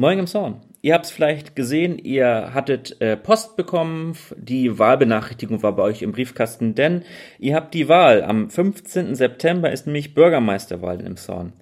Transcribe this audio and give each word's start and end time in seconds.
Moin 0.00 0.20
im 0.20 0.28
Zorn. 0.28 0.60
Ihr 0.80 0.94
habt 0.94 1.06
es 1.06 1.10
vielleicht 1.10 1.56
gesehen, 1.56 1.98
ihr 1.98 2.54
hattet 2.54 3.00
äh, 3.00 3.16
Post 3.16 3.56
bekommen, 3.56 4.16
die 4.36 4.78
Wahlbenachrichtigung 4.78 5.60
war 5.64 5.74
bei 5.74 5.82
euch 5.82 6.02
im 6.02 6.12
Briefkasten, 6.12 6.76
denn 6.76 7.02
ihr 7.40 7.56
habt 7.56 7.74
die 7.74 7.88
Wahl. 7.88 8.22
Am 8.22 8.48
15. 8.48 9.16
September 9.16 9.72
ist 9.72 9.86
nämlich 9.86 10.14
Bürgermeisterwahl 10.14 11.00
in 11.00 11.16
Zorn. 11.16 11.52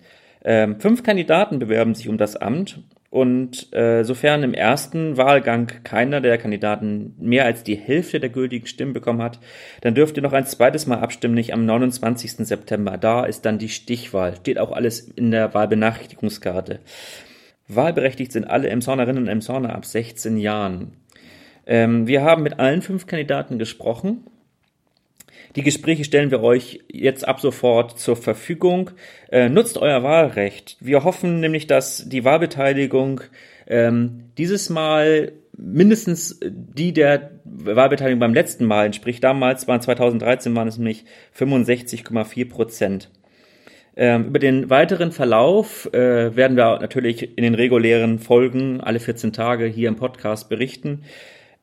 Ähm, 0.45 0.79
fünf 0.79 1.03
Kandidaten 1.03 1.59
bewerben 1.59 1.95
sich 1.95 2.11
um 2.11 2.19
das 2.19 2.37
Amt 2.37 2.83
und 3.09 3.73
äh, 3.73 4.03
sofern 4.03 4.43
im 4.43 4.53
ersten 4.53 5.17
Wahlgang 5.17 5.73
keiner 5.83 6.21
der 6.21 6.37
Kandidaten 6.37 7.15
mehr 7.19 7.47
als 7.47 7.63
die 7.63 7.77
Hälfte 7.77 8.21
der 8.21 8.29
gültigen 8.29 8.67
Stimmen 8.67 8.93
bekommen 8.93 9.23
hat, 9.23 9.41
dann 9.81 9.95
dürft 9.95 10.19
ihr 10.19 10.23
noch 10.23 10.35
ein 10.35 10.45
zweites 10.45 10.87
Mal 10.87 10.99
abstimmen, 10.99 11.35
nicht 11.35 11.55
am 11.55 11.65
29. 11.65 12.33
September. 12.47 12.99
Da 12.99 13.25
ist 13.25 13.47
dann 13.47 13.59
die 13.59 13.71
Stichwahl. 13.71 14.37
Steht 14.37 14.59
auch 14.59 14.73
alles 14.73 15.01
in 15.01 15.31
der 15.31 15.55
Wahlbenachrichtigungskarte. 15.55 16.81
Wahlberechtigt 17.69 18.33
sind 18.33 18.45
alle 18.45 18.69
Emshornerinnen 18.69 19.25
und 19.25 19.29
Emshorner 19.29 19.75
ab 19.75 19.85
16 19.85 20.37
Jahren. 20.37 20.93
Ähm, 21.67 22.07
wir 22.07 22.23
haben 22.23 22.43
mit 22.43 22.59
allen 22.59 22.83
fünf 22.83 23.07
Kandidaten 23.07 23.59
gesprochen. 23.59 24.25
Die 25.57 25.63
Gespräche 25.63 26.05
stellen 26.05 26.31
wir 26.31 26.43
euch 26.43 26.81
jetzt 26.93 27.27
ab 27.27 27.41
sofort 27.41 27.99
zur 27.99 28.17
Verfügung. 28.17 28.91
Äh, 29.31 29.49
nutzt 29.49 29.79
euer 29.79 30.03
Wahlrecht. 30.03 30.77
Wir 30.81 31.03
hoffen 31.03 31.41
nämlich, 31.41 31.67
dass 31.67 32.09
die 32.09 32.25
Wahlbeteiligung 32.25 33.23
ähm, 33.67 34.31
dieses 34.39 34.71
Mal 34.71 35.33
mindestens 35.57 36.39
die 36.43 36.93
der 36.93 37.31
Wahlbeteiligung 37.45 38.21
beim 38.21 38.35
letzten 38.35 38.67
Mal 38.67 38.87
entspricht. 38.87 39.25
Damals 39.25 39.67
waren 39.67 39.81
2013 39.81 40.55
waren 40.55 40.69
es 40.69 40.77
nämlich 40.77 41.05
65,4 41.37 42.49
Prozent. 42.49 43.11
Ähm, 43.97 44.27
über 44.27 44.39
den 44.39 44.69
weiteren 44.69 45.11
Verlauf 45.11 45.93
äh, 45.95 46.37
werden 46.37 46.57
wir 46.57 46.79
natürlich 46.81 47.37
in 47.39 47.43
den 47.43 47.55
regulären 47.55 48.19
Folgen 48.19 48.81
alle 48.83 49.01
14 49.01 49.33
Tage 49.33 49.65
hier 49.65 49.89
im 49.89 49.97
Podcast 49.97 50.51
berichten. 50.51 51.03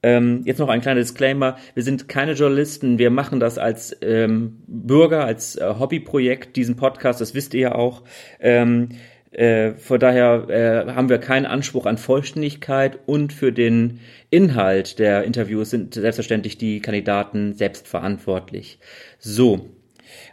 Ähm, 0.02 0.42
jetzt 0.44 0.58
noch 0.58 0.68
ein 0.68 0.82
kleiner 0.82 1.00
Disclaimer. 1.00 1.58
Wir 1.76 1.84
sind 1.84 2.10
keine 2.10 2.34
Journalisten. 2.34 2.98
Wir 2.98 3.12
machen 3.12 3.40
das 3.40 3.58
als 3.58 3.96
ähm, 4.02 4.62
Bürger, 4.68 5.24
als 5.26 5.56
äh, 5.56 5.76
Hobbyprojekt, 5.80 6.56
diesen 6.56 6.76
Podcast. 6.76 7.22
Das 7.22 7.36
wisst 7.36 7.54
ihr 7.54 7.62
ja 7.62 7.76
auch. 7.76 8.02
Ähm, 8.40 8.90
äh, 9.32 9.74
von 9.74 10.00
daher 10.00 10.50
äh, 10.50 10.92
haben 10.92 11.10
wir 11.10 11.20
keinen 11.20 11.46
Anspruch 11.46 11.86
an 11.86 11.98
Vollständigkeit 11.98 13.00
und 13.06 13.32
für 13.32 13.52
den 13.52 14.00
Inhalt 14.30 15.00
der 15.00 15.24
Interviews 15.24 15.70
sind 15.70 15.94
selbstverständlich 15.94 16.58
die 16.58 16.82
Kandidaten 16.82 17.54
selbst 17.54 17.88
verantwortlich. 17.88 18.80
So, 19.20 19.70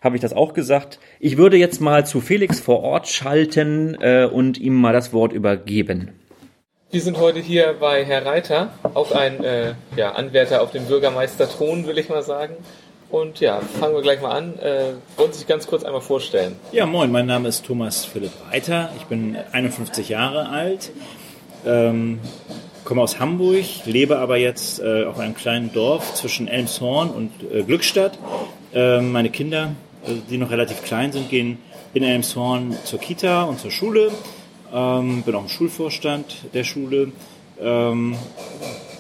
habe 0.03 0.17
ich 0.17 0.23
das 0.23 0.33
auch 0.33 0.55
gesagt. 0.55 0.99
Ich 1.19 1.37
würde 1.37 1.57
jetzt 1.57 1.81
mal 1.81 2.07
zu 2.07 2.21
Felix 2.21 2.61
vor 2.61 2.83
Ort 2.83 3.09
schalten 3.09 3.97
äh, 4.01 4.25
und 4.25 4.59
ihm 4.59 4.75
mal 4.75 4.93
das 4.93 5.13
Wort 5.13 5.33
übergeben. 5.33 6.13
Wir 6.93 7.01
sind 7.01 7.19
heute 7.19 7.39
hier 7.39 7.77
bei 7.79 8.05
Herr 8.05 8.27
Reiter, 8.27 8.73
auch 8.95 9.13
ein 9.13 9.45
äh, 9.45 9.75
ja, 9.97 10.11
Anwärter 10.11 10.61
auf 10.61 10.73
den 10.73 10.87
Bürgermeisterthron, 10.87 11.87
will 11.87 11.99
ich 11.99 12.09
mal 12.09 12.23
sagen. 12.23 12.57
Und 13.11 13.41
ja, 13.41 13.61
fangen 13.61 13.95
wir 13.95 14.03
gleich 14.03 14.21
mal 14.21 14.31
an. 14.31 14.59
Äh, 14.59 14.95
wollen 15.17 15.33
Sie 15.33 15.39
sich 15.39 15.47
ganz 15.47 15.67
kurz 15.67 15.85
einmal 15.85 16.01
vorstellen? 16.01 16.57
Ja, 16.73 16.87
moin, 16.87 17.13
mein 17.13 17.27
Name 17.27 17.49
ist 17.49 17.65
Thomas 17.65 18.05
Philipp 18.05 18.33
Reiter. 18.51 18.91
Ich 18.97 19.05
bin 19.05 19.37
51 19.53 20.09
Jahre 20.09 20.49
alt, 20.49 20.91
ähm, 21.65 22.21
komme 22.85 23.03
aus 23.03 23.21
Hamburg, 23.21 23.65
lebe 23.85 24.19
aber 24.19 24.37
jetzt 24.37 24.81
äh, 24.81 25.05
auf 25.05 25.19
einem 25.19 25.37
kleinen 25.37 25.73
Dorf 25.73 26.15
zwischen 26.15 26.49
Elmshorn 26.49 27.11
und 27.11 27.31
äh, 27.53 27.63
Glückstadt. 27.63 28.19
Ähm, 28.73 29.13
meine 29.13 29.31
Kinder 29.31 29.75
also 30.07 30.21
die 30.29 30.39
noch 30.39 30.51
relativ 30.51 30.83
klein 30.83 31.13
sind, 31.13 31.29
gehen 31.29 31.59
in 31.93 32.03
Elmshorn 32.03 32.77
zur 32.85 32.99
Kita 32.99 33.45
und 33.45 33.59
zur 33.59 33.71
Schule. 33.71 34.11
Ähm, 34.73 35.23
bin 35.23 35.35
auch 35.35 35.43
im 35.43 35.49
Schulvorstand 35.49 36.37
der 36.55 36.65
Schule, 36.65 37.13
ähm, 37.61 38.15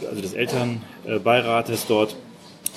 also 0.08 0.20
des 0.20 0.34
Elternbeirates 0.34 1.86
dort. 1.86 2.16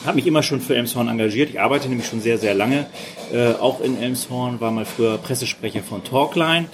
Habe 0.05 0.16
mich 0.16 0.27
immer 0.27 0.44
schon 0.44 0.61
für 0.61 0.75
Elmshorn 0.75 1.08
engagiert. 1.08 1.49
Ich 1.49 1.59
arbeite 1.59 1.88
nämlich 1.89 2.08
schon 2.08 2.21
sehr, 2.21 2.37
sehr 2.37 2.53
lange. 2.53 2.86
Äh, 3.32 3.53
auch 3.53 3.82
in 3.82 4.02
Elmshorn 4.02 4.59
war 4.59 4.71
mal 4.71 4.86
früher 4.86 5.17
Pressesprecher 5.17 5.82
von 5.82 6.03
Talkline. 6.03 6.67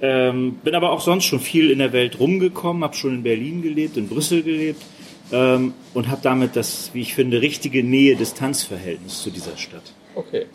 Ähm, 0.00 0.54
bin 0.64 0.74
aber 0.74 0.90
auch 0.90 1.00
sonst 1.00 1.24
schon 1.24 1.40
viel 1.40 1.70
in 1.70 1.78
der 1.78 1.92
Welt 1.92 2.18
rumgekommen, 2.18 2.82
habe 2.82 2.94
schon 2.94 3.14
in 3.14 3.22
Berlin 3.22 3.62
gelebt, 3.62 3.96
in 3.96 4.08
Brüssel 4.08 4.42
gelebt 4.42 4.82
ähm, 5.32 5.74
und 5.94 6.08
habe 6.08 6.20
damit 6.22 6.56
das, 6.56 6.90
wie 6.92 7.00
ich 7.00 7.14
finde, 7.14 7.40
richtige 7.40 7.82
Nähe-Distanz-Verhältnis 7.82 9.22
zu 9.22 9.30
dieser 9.30 9.56
Stadt. 9.56 9.82
Okay. 10.14 10.46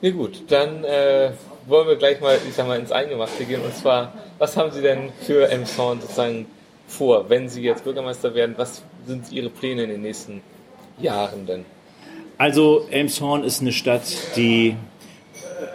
Nee, 0.00 0.12
gut, 0.12 0.44
dann 0.48 0.84
äh, 0.84 1.32
wollen 1.66 1.88
wir 1.88 1.96
gleich 1.96 2.20
mal, 2.20 2.38
ich 2.48 2.54
sag 2.54 2.66
mal, 2.66 2.78
ins 2.78 2.92
Eingemachte 2.92 3.44
gehen. 3.44 3.62
Und 3.62 3.74
zwar, 3.74 4.12
was 4.38 4.56
haben 4.56 4.70
Sie 4.70 4.82
denn 4.82 5.10
für 5.22 5.48
Emshorn 5.50 6.00
sozusagen 6.00 6.46
vor, 6.86 7.28
wenn 7.30 7.48
Sie 7.48 7.62
jetzt 7.62 7.84
Bürgermeister 7.84 8.34
werden? 8.34 8.54
Was 8.58 8.82
sind 9.06 9.32
Ihre 9.32 9.50
Pläne 9.50 9.84
in 9.84 9.90
den 9.90 10.02
nächsten 10.02 10.42
Jahren 10.98 11.46
denn? 11.46 11.64
Also 12.38 12.86
Elmshorn 12.90 13.44
ist 13.44 13.60
eine 13.60 13.72
Stadt, 13.72 14.02
die 14.36 14.76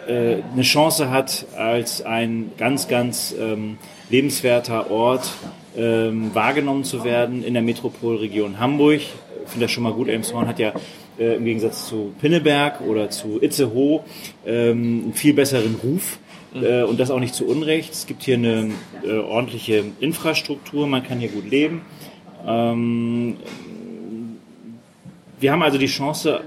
äh, 0.06 0.36
eine 0.52 0.62
Chance 0.62 1.10
hat, 1.10 1.46
als 1.56 2.02
ein 2.02 2.52
ganz, 2.58 2.86
ganz 2.86 3.34
ähm, 3.38 3.78
lebenswerter 4.10 4.90
Ort 4.90 5.30
ähm, 5.76 6.34
wahrgenommen 6.34 6.84
zu 6.84 7.04
werden 7.04 7.44
in 7.44 7.54
der 7.54 7.62
Metropolregion 7.62 8.58
Hamburg. 8.58 9.00
Ich 9.00 9.50
finde 9.50 9.66
das 9.66 9.70
schon 9.70 9.82
mal 9.82 9.92
gut. 9.92 10.08
Elmshorn 10.08 10.46
hat 10.46 10.58
ja 10.58 10.72
äh, 11.18 11.36
im 11.36 11.44
Gegensatz 11.44 11.88
zu 11.88 12.12
Pinneberg 12.20 12.80
oder 12.80 13.10
zu 13.10 13.40
Itzehoe 13.42 14.04
ähm, 14.46 15.02
einen 15.04 15.14
viel 15.14 15.34
besseren 15.34 15.76
Ruf. 15.82 16.18
Mhm. 16.52 16.64
Äh, 16.64 16.82
und 16.82 16.98
das 16.98 17.10
auch 17.10 17.20
nicht 17.20 17.34
zu 17.34 17.46
Unrecht. 17.46 17.92
Es 17.92 18.06
gibt 18.06 18.22
hier 18.22 18.36
eine 18.36 18.70
äh, 19.04 19.18
ordentliche 19.18 19.84
Infrastruktur, 20.00 20.86
man 20.86 21.02
kann 21.02 21.18
hier 21.18 21.28
gut 21.28 21.48
leben. 21.48 21.82
Ähm, 22.46 23.36
wir 25.38 25.52
haben 25.52 25.62
also 25.62 25.78
die 25.78 25.86
Chance, 25.86 26.40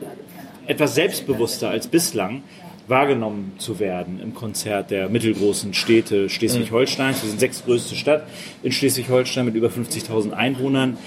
etwas 0.68 0.96
selbstbewusster 0.96 1.70
als 1.70 1.88
bislang 1.88 2.42
wahrgenommen 2.88 3.54
zu 3.58 3.80
werden 3.80 4.20
im 4.22 4.34
Konzert 4.34 4.92
der 4.92 5.10
mittelgroßen 5.10 5.74
Städte 5.74 6.30
Schleswig-Holsteins. 6.30 7.22
Wir 7.24 7.30
sind 7.30 7.40
sechstgrößte 7.40 7.96
Stadt 7.96 8.28
in 8.62 8.72
Schleswig-Holstein 8.72 9.46
mit 9.46 9.56
über 9.56 9.70
50.000 9.70 10.32
Einwohnern. 10.32 10.98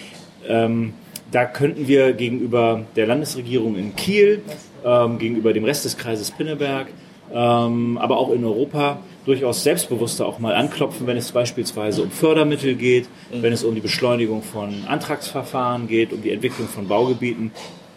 Ähm, 0.48 0.94
da 1.30 1.44
könnten 1.44 1.88
wir 1.88 2.12
gegenüber 2.12 2.84
der 2.94 3.06
Landesregierung 3.06 3.76
in 3.76 3.96
Kiel, 3.96 4.42
ähm, 4.84 5.18
gegenüber 5.18 5.52
dem 5.52 5.64
Rest 5.64 5.84
des 5.84 5.98
Kreises 5.98 6.30
Pinneberg, 6.30 6.86
ähm, 7.32 7.98
aber 7.98 8.18
auch 8.18 8.30
in 8.30 8.44
Europa 8.44 8.98
durchaus 9.24 9.64
selbstbewusster 9.64 10.24
auch 10.24 10.38
mal 10.38 10.54
anklopfen, 10.54 11.06
wenn 11.06 11.16
es 11.16 11.32
beispielsweise 11.32 12.02
um 12.02 12.10
Fördermittel 12.10 12.76
geht, 12.76 13.08
mhm. 13.32 13.42
wenn 13.42 13.52
es 13.52 13.64
um 13.64 13.74
die 13.74 13.80
Beschleunigung 13.80 14.42
von 14.42 14.84
Antragsverfahren 14.86 15.88
geht, 15.88 16.12
um 16.12 16.22
die 16.22 16.30
Entwicklung 16.30 16.68
von 16.68 16.86
Baugebieten, 16.86 17.50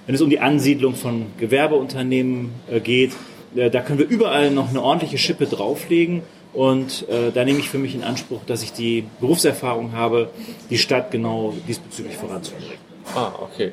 wenn 0.08 0.16
es 0.16 0.22
um 0.22 0.30
die 0.32 0.40
Ansiedlung 0.40 0.96
von 0.96 1.28
Gewerbeunternehmen 1.38 2.50
äh, 2.70 2.80
geht. 2.80 3.12
Äh, 3.56 3.70
da 3.70 3.82
können 3.82 4.00
wir 4.00 4.08
überall 4.08 4.52
noch 4.52 4.70
eine 4.70 4.82
ordentliche 4.82 5.18
Schippe 5.18 5.46
drauflegen. 5.46 6.22
Und 6.54 7.08
äh, 7.10 7.32
da 7.32 7.46
nehme 7.46 7.60
ich 7.60 7.70
für 7.70 7.78
mich 7.78 7.94
in 7.94 8.04
Anspruch, 8.04 8.42
dass 8.48 8.64
ich 8.64 8.74
die 8.74 9.06
Berufserfahrung 9.20 9.92
habe, 9.94 10.30
die 10.70 10.80
Stadt 10.80 11.12
genau 11.12 11.54
diesbezüglich 11.68 12.18
voranzubringen. 12.18 12.74
Ah, 13.16 13.32
okay. 13.40 13.72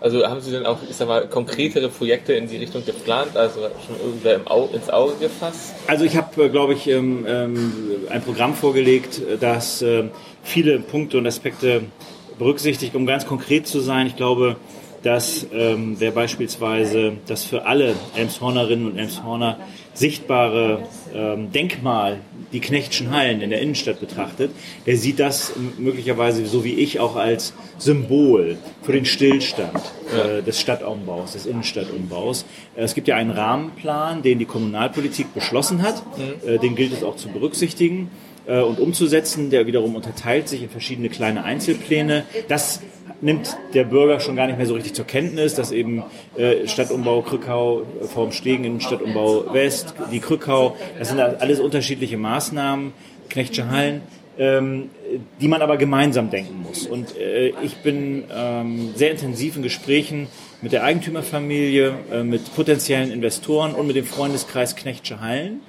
Also 0.00 0.26
haben 0.26 0.40
Sie 0.40 0.50
denn 0.50 0.66
auch, 0.66 0.78
ich 0.88 0.96
sag 0.96 1.08
mal, 1.08 1.26
konkretere 1.28 1.88
Projekte 1.88 2.34
in 2.34 2.46
die 2.46 2.58
Richtung 2.58 2.84
geplant, 2.84 3.36
also 3.36 3.60
schon 3.86 3.98
irgendwer 3.98 4.34
im 4.34 4.46
Au 4.46 4.68
ins 4.72 4.90
Auge 4.90 5.14
gefasst? 5.18 5.74
Also 5.86 6.04
ich 6.04 6.16
habe, 6.16 6.44
äh, 6.44 6.48
glaube 6.50 6.74
ich, 6.74 6.86
ähm, 6.88 7.24
ähm, 7.26 7.72
ein 8.10 8.20
Programm 8.22 8.54
vorgelegt, 8.54 9.18
äh, 9.18 9.38
das 9.38 9.80
äh, 9.80 10.04
viele 10.42 10.80
Punkte 10.80 11.16
und 11.18 11.26
Aspekte 11.26 11.84
berücksichtigt, 12.38 12.94
um 12.94 13.06
ganz 13.06 13.26
konkret 13.26 13.66
zu 13.66 13.80
sein. 13.80 14.06
Ich 14.06 14.16
glaube, 14.16 14.56
dass 15.04 15.46
ähm, 15.52 15.96
wer 15.98 16.10
beispielsweise 16.10 17.12
das 17.26 17.44
für 17.44 17.66
alle 17.66 17.94
Elmshornerinnen 18.16 18.86
und 18.90 18.98
Elmshorner 18.98 19.58
sichtbare 19.92 20.88
ähm, 21.14 21.52
Denkmal, 21.52 22.20
die 22.52 22.60
Knechtschen 22.60 23.10
Hallen 23.10 23.42
in 23.42 23.50
der 23.50 23.60
Innenstadt 23.60 24.00
betrachtet, 24.00 24.50
der 24.86 24.96
sieht 24.96 25.20
das 25.20 25.52
möglicherweise 25.78 26.46
so 26.46 26.64
wie 26.64 26.74
ich 26.74 27.00
auch 27.00 27.16
als 27.16 27.52
Symbol 27.78 28.56
für 28.82 28.92
den 28.92 29.04
Stillstand 29.04 29.80
äh, 30.12 30.42
des 30.42 30.60
Stadtumbaus, 30.60 31.32
des 31.32 31.46
Innenstadtumbaus. 31.46 32.46
Es 32.74 32.94
gibt 32.94 33.06
ja 33.06 33.16
einen 33.16 33.30
Rahmenplan, 33.30 34.22
den 34.22 34.38
die 34.38 34.46
Kommunalpolitik 34.46 35.34
beschlossen 35.34 35.82
hat, 35.82 36.02
mhm. 36.16 36.48
äh, 36.48 36.58
den 36.58 36.74
gilt 36.74 36.92
es 36.92 37.04
auch 37.04 37.16
zu 37.16 37.28
berücksichtigen 37.28 38.10
äh, 38.46 38.60
und 38.60 38.80
umzusetzen. 38.80 39.50
Der 39.50 39.66
wiederum 39.66 39.96
unterteilt 39.96 40.48
sich 40.48 40.62
in 40.62 40.68
verschiedene 40.68 41.08
kleine 41.08 41.44
Einzelpläne. 41.44 42.24
Das 42.48 42.80
nimmt 43.20 43.56
der 43.72 43.84
Bürger 43.84 44.20
schon 44.20 44.36
gar 44.36 44.46
nicht 44.46 44.58
mehr 44.58 44.66
so 44.66 44.74
richtig 44.74 44.94
zur 44.94 45.06
Kenntnis, 45.06 45.54
dass 45.54 45.72
eben 45.72 46.02
äh, 46.36 46.66
Stadtumbau 46.66 47.22
Krückau 47.22 47.82
äh, 47.82 48.04
vorm 48.04 48.32
Stegen 48.32 48.80
Stadtumbau 48.80 49.52
West, 49.52 49.94
die 50.12 50.20
Krückau, 50.20 50.76
das 50.98 51.08
sind 51.08 51.20
alles 51.20 51.60
unterschiedliche 51.60 52.18
Maßnahmen, 52.18 52.92
Knechtsche 53.30 53.70
Hallen, 53.70 54.02
ähm, 54.38 54.90
die 55.40 55.48
man 55.48 55.62
aber 55.62 55.76
gemeinsam 55.76 56.30
denken 56.30 56.62
muss. 56.62 56.86
Und 56.86 57.16
äh, 57.16 57.52
ich 57.62 57.76
bin 57.76 58.24
ähm, 58.34 58.90
sehr 58.94 59.12
intensiv 59.12 59.56
in 59.56 59.62
Gesprächen 59.62 60.26
mit 60.60 60.72
der 60.72 60.84
Eigentümerfamilie, 60.84 61.94
äh, 62.12 62.22
mit 62.22 62.54
potenziellen 62.54 63.10
Investoren 63.10 63.74
und 63.74 63.86
mit 63.86 63.96
dem 63.96 64.04
Freundeskreis 64.04 64.76
Knechtsche 64.76 65.20
Hallen 65.20 65.60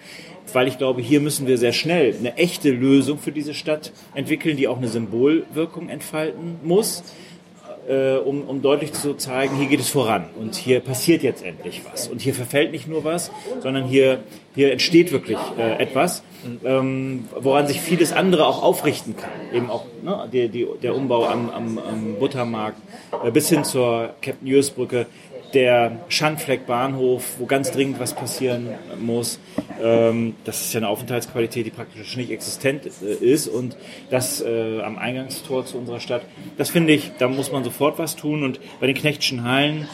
weil 0.53 0.67
ich 0.67 0.77
glaube, 0.77 1.01
hier 1.01 1.19
müssen 1.19 1.47
wir 1.47 1.57
sehr 1.57 1.73
schnell 1.73 2.15
eine 2.17 2.37
echte 2.37 2.71
Lösung 2.71 3.17
für 3.17 3.31
diese 3.31 3.53
Stadt 3.53 3.91
entwickeln, 4.13 4.57
die 4.57 4.67
auch 4.67 4.77
eine 4.77 4.87
Symbolwirkung 4.87 5.89
entfalten 5.89 6.59
muss 6.63 7.03
äh, 7.87 8.17
um, 8.17 8.43
um 8.43 8.61
deutlich 8.61 8.93
zu 8.93 9.13
zeigen, 9.15 9.57
hier 9.57 9.67
geht 9.67 9.79
es 9.79 9.89
voran 9.89 10.25
und 10.39 10.55
hier 10.55 10.79
passiert 10.79 11.23
jetzt 11.23 11.43
endlich 11.43 11.81
was. 11.89 12.07
Und 12.07 12.21
hier 12.21 12.33
verfällt 12.33 12.71
nicht 12.71 12.87
nur 12.87 13.03
was, 13.03 13.31
sondern 13.61 13.85
hier, 13.85 14.23
hier 14.55 14.71
entsteht 14.71 15.11
wirklich 15.11 15.37
äh, 15.57 15.81
etwas, 15.81 16.23
ähm, 16.63 17.25
woran 17.39 17.67
sich 17.67 17.81
vieles 17.81 18.13
andere 18.13 18.47
auch 18.47 18.63
aufrichten 18.63 19.15
kann. 19.15 19.29
Eben 19.53 19.69
auch 19.69 19.85
ne, 20.03 20.27
die, 20.31 20.49
die, 20.49 20.67
der 20.81 20.95
Umbau 20.95 21.25
am, 21.25 21.49
am, 21.49 21.77
am 21.77 22.15
Buttermarkt 22.19 22.79
äh, 23.23 23.31
bis 23.31 23.49
hin 23.49 23.63
zur 23.63 24.15
Captain 24.21 24.47
Ewes 24.47 24.71
Brücke 24.71 25.05
der 25.53 25.99
Schandfleck 26.09 26.65
Bahnhof, 26.65 27.35
wo 27.39 27.45
ganz 27.45 27.71
dringend 27.71 27.99
was 27.99 28.13
passieren 28.13 28.69
muss. 28.99 29.39
Ähm, 29.81 30.35
das 30.43 30.61
ist 30.61 30.73
ja 30.73 30.79
eine 30.79 30.89
Aufenthaltsqualität, 30.89 31.65
die 31.65 31.71
praktisch 31.71 32.17
nicht 32.17 32.31
existent 32.31 32.83
äh, 32.85 33.13
ist 33.13 33.47
und 33.47 33.77
das 34.09 34.41
äh, 34.41 34.81
am 34.81 34.97
Eingangstor 34.97 35.65
zu 35.65 35.77
unserer 35.77 35.99
Stadt. 35.99 36.23
Das 36.57 36.69
finde 36.69 36.93
ich, 36.93 37.11
da 37.17 37.27
muss 37.27 37.51
man 37.51 37.63
sofort 37.63 37.99
was 37.99 38.15
tun 38.15 38.43
und 38.43 38.59
bei 38.79 38.87
den 38.87 38.95
Knechtschen 38.95 39.43
Hallen 39.43 39.87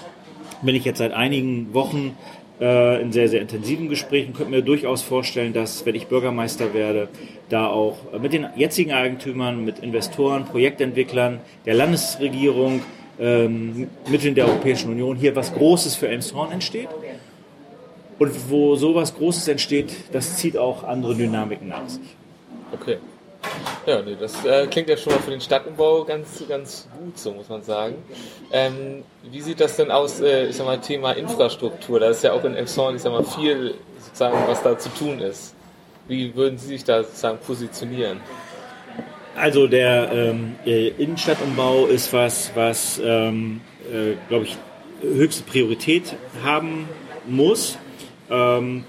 bin 0.62 0.76
ich 0.76 0.86
jetzt 0.86 1.00
seit 1.00 1.14
einigen 1.14 1.74
Wochen 1.74 2.16
äh, 2.60 3.02
in 3.02 3.12
sehr, 3.12 3.28
sehr 3.28 3.42
intensiven 3.42 3.90
Gesprächen. 3.90 4.34
Könnte 4.34 4.52
mir 4.52 4.62
durchaus 4.62 5.02
vorstellen, 5.02 5.54
dass, 5.54 5.86
wenn 5.86 5.96
ich 5.96 6.08
Bürgermeister 6.08 6.74
werde, 6.74 7.10
da 7.50 7.68
auch 7.68 7.98
mit 8.22 8.34
den 8.34 8.46
jetzigen 8.56 8.92
Eigentümern, 8.92 9.66
mit 9.66 9.80
Investoren, 9.80 10.46
Projektentwicklern, 10.46 11.40
der 11.66 11.74
Landesregierung, 11.74 12.82
ähm, 13.20 13.88
Mitteln 14.10 14.36
der 14.36 14.48
Europäischen 14.48 14.92
Union 14.92 15.18
hier 15.18 15.36
was 15.36 15.54
Großes 15.54 15.96
für 15.96 16.08
Elmshorn 16.08 16.52
entsteht. 16.52 16.90
Und 18.22 18.52
wo 18.52 18.76
sowas 18.76 19.16
Großes 19.16 19.48
entsteht, 19.48 19.96
das 20.12 20.38
zieht 20.38 20.56
auch 20.56 20.84
andere 20.84 21.16
Dynamiken 21.16 21.70
nach 21.70 21.90
sich. 21.90 22.16
Okay. 22.72 22.98
Ja, 23.88 24.04
nee, 24.04 24.16
das 24.20 24.46
äh, 24.46 24.68
klingt 24.68 24.90
ja 24.90 24.96
schon 24.96 25.14
mal 25.14 25.20
für 25.22 25.32
den 25.32 25.42
Stadtumbau 25.42 26.04
ganz, 26.04 26.44
ganz 26.48 26.88
gut, 27.00 27.18
so 27.18 27.32
muss 27.32 27.50
man 27.50 27.64
sagen. 27.64 27.96
Ähm, 28.52 29.04
wie 29.24 29.42
sieht 29.42 29.60
das 29.60 29.76
denn 29.76 29.90
aus, 29.90 30.22
äh, 30.22 30.50
ich 30.50 30.56
sag 30.56 30.68
mal, 30.68 30.80
Thema 30.80 31.14
Infrastruktur? 31.14 32.00
Da 32.00 32.12
ist 32.12 32.24
ja 32.24 32.34
auch 32.34 32.44
in 32.44 32.54
Elmshorn, 32.54 32.96
ich 32.96 33.02
sag 33.02 33.12
mal, 33.12 33.24
viel 33.24 33.74
sozusagen, 34.00 34.38
was 34.46 34.62
da 34.62 34.78
zu 34.78 34.90
tun 34.90 35.18
ist. 35.18 35.56
Wie 36.08 36.36
würden 36.36 36.60
Sie 36.60 36.68
sich 36.68 36.84
da 36.84 37.02
sozusagen 37.02 37.40
positionieren? 37.40 38.20
Also 39.36 39.66
der 39.66 40.12
ähm, 40.12 40.58
äh, 40.64 40.90
Innenstadtumbau 40.90 41.88
ist 41.88 42.14
was, 42.14 42.52
was 42.54 43.02
ähm, 43.04 43.62
äh, 43.92 44.14
glaube 44.30 44.46
ich, 44.46 44.58
höchste 45.02 45.42
Priorität 45.42 46.16
haben 46.44 46.88
muss. 47.26 47.80
Ähm, 48.32 48.86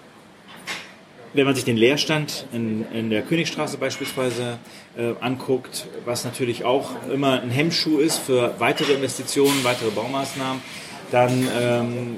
wenn 1.35 1.47
man 1.47 1.55
sich 1.55 1.65
den 1.65 1.77
Leerstand 1.77 2.47
in, 2.53 2.85
in 2.93 3.11
der 3.11 3.23
Königstraße 3.23 3.79
beispielsweise 3.79 4.59
äh, 4.97 5.15
anguckt, 5.21 5.87
was 6.05 6.25
natürlich 6.25 6.65
auch 6.65 6.91
immer 7.13 7.41
ein 7.41 7.51
Hemmschuh 7.51 7.99
ist 7.99 8.19
für 8.19 8.55
weitere 8.59 8.93
Investitionen, 8.93 9.65
weitere 9.65 9.91
Baumaßnahmen, 9.91 10.63
dann 11.11 11.47
ähm, 11.59 12.17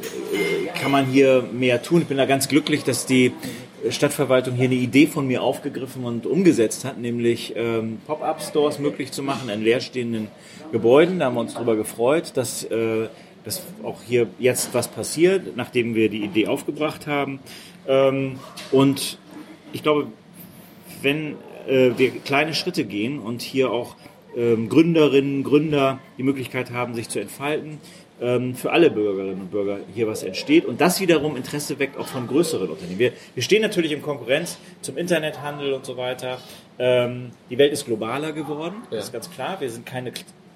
kann 0.80 0.90
man 0.90 1.06
hier 1.06 1.42
mehr 1.52 1.82
tun. 1.82 2.02
Ich 2.02 2.08
bin 2.08 2.16
da 2.16 2.26
ganz 2.26 2.48
glücklich, 2.48 2.84
dass 2.84 3.06
die 3.06 3.32
Stadtverwaltung 3.90 4.54
hier 4.54 4.66
eine 4.66 4.76
Idee 4.76 5.06
von 5.06 5.26
mir 5.26 5.42
aufgegriffen 5.42 6.04
und 6.04 6.26
umgesetzt 6.26 6.84
hat, 6.84 6.98
nämlich 6.98 7.54
ähm, 7.56 7.98
Pop-up-Stores 8.06 8.78
möglich 8.78 9.12
zu 9.12 9.22
machen 9.22 9.48
in 9.48 9.62
leerstehenden 9.62 10.28
Gebäuden. 10.72 11.18
Da 11.18 11.26
haben 11.26 11.34
wir 11.34 11.40
uns 11.40 11.54
darüber 11.54 11.76
gefreut, 11.76 12.32
dass, 12.34 12.64
äh, 12.64 13.08
dass 13.44 13.62
auch 13.82 14.02
hier 14.02 14.26
jetzt 14.38 14.74
was 14.74 14.88
passiert, 14.88 15.56
nachdem 15.56 15.94
wir 15.94 16.08
die 16.08 16.24
Idee 16.24 16.46
aufgebracht 16.46 17.06
haben. 17.06 17.40
Ähm, 17.86 18.38
und 18.72 19.18
ich 19.72 19.82
glaube, 19.82 20.06
wenn 21.02 21.36
äh, 21.68 21.90
wir 21.96 22.10
kleine 22.10 22.54
Schritte 22.54 22.84
gehen 22.84 23.18
und 23.18 23.42
hier 23.42 23.70
auch 23.70 23.96
ähm, 24.36 24.68
Gründerinnen, 24.68 25.44
Gründer 25.44 25.98
die 26.18 26.22
Möglichkeit 26.22 26.70
haben, 26.70 26.94
sich 26.94 27.08
zu 27.08 27.20
entfalten, 27.20 27.78
ähm, 28.20 28.54
für 28.54 28.72
alle 28.72 28.90
Bürgerinnen 28.90 29.40
und 29.40 29.50
Bürger 29.50 29.78
hier 29.94 30.06
was 30.06 30.22
entsteht 30.22 30.64
und 30.64 30.80
das 30.80 31.00
wiederum 31.00 31.36
Interesse 31.36 31.78
weckt 31.78 31.96
auch 31.96 32.06
von 32.06 32.26
größeren 32.26 32.68
Unternehmen. 32.68 32.98
Wir, 32.98 33.12
wir 33.34 33.42
stehen 33.42 33.62
natürlich 33.62 33.92
in 33.92 34.02
Konkurrenz 34.02 34.58
zum 34.82 34.96
Internethandel 34.96 35.72
und 35.72 35.84
so 35.84 35.96
weiter. 35.96 36.38
Ähm, 36.78 37.30
die 37.50 37.58
Welt 37.58 37.72
ist 37.72 37.86
globaler 37.86 38.32
geworden, 38.32 38.76
ja. 38.90 38.96
das 38.96 39.06
ist 39.06 39.12
ganz 39.12 39.30
klar. 39.30 39.60
Wir 39.60 39.70
sind 39.70 39.84
keine 39.84 40.12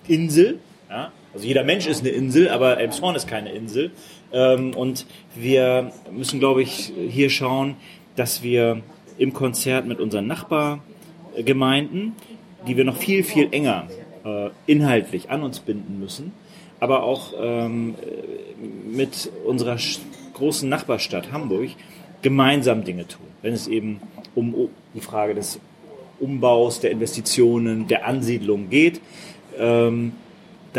Insel. 0.07 0.59
Ja? 0.89 1.13
Also 1.35 1.47
jeder 1.47 1.65
Mensch 1.65 1.87
ist 1.87 2.01
eine 2.01 2.11
Insel, 2.11 2.49
aber 2.49 2.79
Elmshorn 2.79 3.15
ist 3.15 3.27
keine 3.27 3.53
Insel. 3.53 3.91
Ähm, 4.33 4.75
und 4.75 5.07
wir 5.35 5.93
müssen, 6.11 6.39
glaube 6.39 6.63
ich, 6.63 6.93
hier 7.09 7.31
schauen, 7.31 7.77
dass 8.17 8.43
wir 8.43 8.83
im 9.19 9.33
Konzert 9.33 9.87
mit 9.87 10.01
unseren 10.01 10.27
Nachbargemeinden, 10.27 12.15
die 12.67 12.77
wir 12.77 12.85
noch 12.85 12.97
viel, 12.97 13.25
viel 13.25 13.49
enger 13.53 13.89
äh, 14.25 14.51
inhaltlich 14.67 15.31
an 15.31 15.43
uns 15.43 15.61
binden 15.61 15.99
müssen, 15.99 16.33
aber 16.81 17.03
auch 17.03 17.33
ähm, 17.41 17.95
mit 18.91 19.31
unserer 19.45 19.79
großen 20.35 20.69
Nachbarstadt 20.69 21.33
Hamburg 21.33 21.71
gemeinsam 22.23 22.85
Dinge 22.85 23.07
tun. 23.07 23.27
Wenn 23.43 23.55
es 23.55 23.69
eben 23.69 24.01
um 24.35 24.69
die 24.95 25.01
Frage 25.01 25.35
des 25.35 25.61
Umbaus, 26.21 26.81
der 26.81 26.91
Investitionen, 26.91 27.87
der 27.87 28.07
Ansiedlung 28.07 28.71
geht. 28.71 29.01
Ähm, 29.57 30.13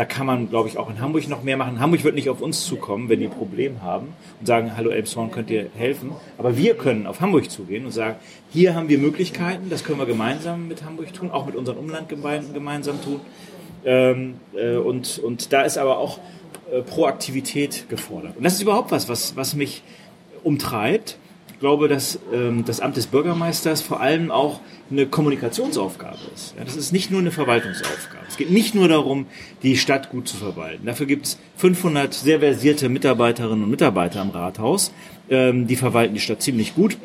da 0.00 0.06
kann 0.06 0.24
man, 0.24 0.48
glaube 0.48 0.66
ich, 0.66 0.78
auch 0.78 0.88
in 0.88 0.98
Hamburg 0.98 1.28
noch 1.28 1.42
mehr 1.42 1.58
machen. 1.58 1.78
Hamburg 1.78 2.04
wird 2.04 2.14
nicht 2.14 2.30
auf 2.30 2.40
uns 2.40 2.64
zukommen, 2.64 3.10
wenn 3.10 3.20
die 3.20 3.26
ein 3.26 3.30
Problem 3.30 3.82
haben 3.82 4.14
und 4.40 4.46
sagen, 4.46 4.74
hallo 4.74 4.88
Elbshorn, 4.88 5.30
könnt 5.30 5.50
ihr 5.50 5.66
helfen? 5.76 6.12
Aber 6.38 6.56
wir 6.56 6.74
können 6.74 7.06
auf 7.06 7.20
Hamburg 7.20 7.50
zugehen 7.50 7.84
und 7.84 7.90
sagen, 7.90 8.16
hier 8.50 8.74
haben 8.74 8.88
wir 8.88 8.96
Möglichkeiten, 8.96 9.68
das 9.68 9.84
können 9.84 9.98
wir 9.98 10.06
gemeinsam 10.06 10.68
mit 10.68 10.84
Hamburg 10.84 11.12
tun, 11.12 11.30
auch 11.30 11.44
mit 11.44 11.54
unseren 11.54 11.76
Umlandgemeinden 11.76 12.54
gemeinsam 12.54 12.98
tun. 13.04 13.20
Ähm, 13.84 14.36
äh, 14.56 14.76
und, 14.76 15.18
und 15.18 15.52
da 15.52 15.64
ist 15.64 15.76
aber 15.76 15.98
auch 15.98 16.18
äh, 16.72 16.80
Proaktivität 16.80 17.90
gefordert. 17.90 18.38
Und 18.38 18.44
das 18.44 18.54
ist 18.54 18.62
überhaupt 18.62 18.92
was, 18.92 19.06
was, 19.10 19.36
was 19.36 19.54
mich 19.54 19.82
umtreibt. 20.42 21.18
Glaube, 21.60 21.88
dass 21.88 22.18
ähm, 22.32 22.64
das 22.64 22.80
Amt 22.80 22.96
des 22.96 23.06
Bürgermeisters 23.06 23.82
vor 23.82 24.00
allem 24.00 24.30
auch 24.30 24.60
eine 24.90 25.06
Kommunikationsaufgabe 25.06 26.18
ist. 26.34 26.54
Ja, 26.58 26.64
das 26.64 26.74
ist 26.74 26.92
nicht 26.92 27.10
nur 27.10 27.20
eine 27.20 27.30
Verwaltungsaufgabe. 27.30 28.24
Es 28.28 28.36
geht 28.36 28.50
nicht 28.50 28.74
nur 28.74 28.88
darum, 28.88 29.26
die 29.62 29.76
Stadt 29.76 30.10
gut 30.10 30.26
zu 30.26 30.38
verwalten. 30.38 30.86
Dafür 30.86 31.06
gibt 31.06 31.26
es 31.26 31.38
500 31.56 32.14
sehr 32.14 32.40
versierte 32.40 32.88
Mitarbeiterinnen 32.88 33.62
und 33.62 33.70
Mitarbeiter 33.70 34.22
im 34.22 34.30
Rathaus. 34.30 34.92
Ähm, 35.28 35.66
die 35.66 35.76
verwalten 35.76 36.14
die 36.14 36.20
Stadt 36.20 36.40
ziemlich 36.40 36.74
gut. 36.74 36.96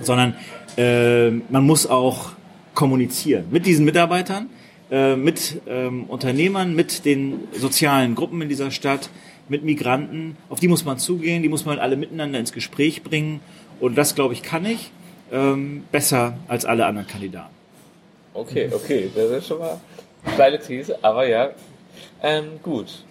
Sondern 0.00 0.34
äh, 0.76 1.30
man 1.30 1.64
muss 1.64 1.86
auch 1.86 2.32
kommunizieren 2.74 3.46
mit 3.50 3.66
diesen 3.66 3.84
Mitarbeitern 3.84 4.48
äh, 4.90 5.16
mit 5.16 5.60
ähm, 5.66 6.04
Unternehmern, 6.04 6.74
mit 6.74 7.04
den 7.04 7.40
sozialen 7.52 8.14
Gruppen 8.14 8.40
in 8.40 8.48
dieser 8.48 8.70
Stadt, 8.70 9.10
mit 9.48 9.62
Migranten. 9.62 10.36
Auf 10.48 10.60
die 10.60 10.68
muss 10.68 10.86
man 10.86 10.98
zugehen, 10.98 11.42
die 11.42 11.50
muss 11.50 11.66
man 11.66 11.78
alle 11.78 11.96
miteinander 11.96 12.38
ins 12.38 12.52
Gespräch 12.52 13.02
bringen. 13.02 13.40
Und 13.80 13.96
das, 13.96 14.14
glaube 14.14 14.34
ich, 14.34 14.42
kann 14.42 14.64
ich 14.64 14.90
ähm, 15.32 15.84
besser 15.90 16.34
als 16.48 16.64
alle 16.64 16.86
anderen 16.86 17.06
Kandidaten. 17.06 17.54
Okay, 18.34 18.70
okay, 18.72 19.10
das 19.14 19.30
ist 19.30 19.46
schon 19.48 19.58
mal 19.58 19.80
eine 20.24 20.34
steile 20.34 20.60
These, 20.60 20.98
aber 21.02 21.26
ja. 21.26 21.50
Ähm, 22.22 22.60
gut. 22.62 23.04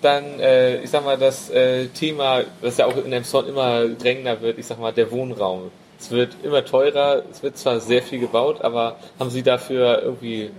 Dann, 0.00 0.38
äh, 0.38 0.80
ich 0.82 0.90
sag 0.90 1.04
mal, 1.04 1.18
das 1.18 1.50
äh, 1.50 1.86
Thema, 1.88 2.42
das 2.62 2.76
ja 2.76 2.86
auch 2.86 2.96
in 2.96 3.10
dem 3.10 3.24
Song 3.24 3.46
immer 3.48 3.86
drängender 3.88 4.40
wird, 4.40 4.58
ich 4.58 4.66
sag 4.66 4.78
mal, 4.78 4.92
der 4.92 5.10
Wohnraum. 5.10 5.70
Es 5.98 6.12
wird 6.12 6.36
immer 6.44 6.64
teurer, 6.64 7.24
es 7.30 7.42
wird 7.42 7.58
zwar 7.58 7.80
sehr 7.80 8.02
viel 8.02 8.20
gebaut, 8.20 8.60
aber 8.60 8.96
haben 9.18 9.30
Sie 9.30 9.42
dafür 9.42 10.00
irgendwie 10.02 10.50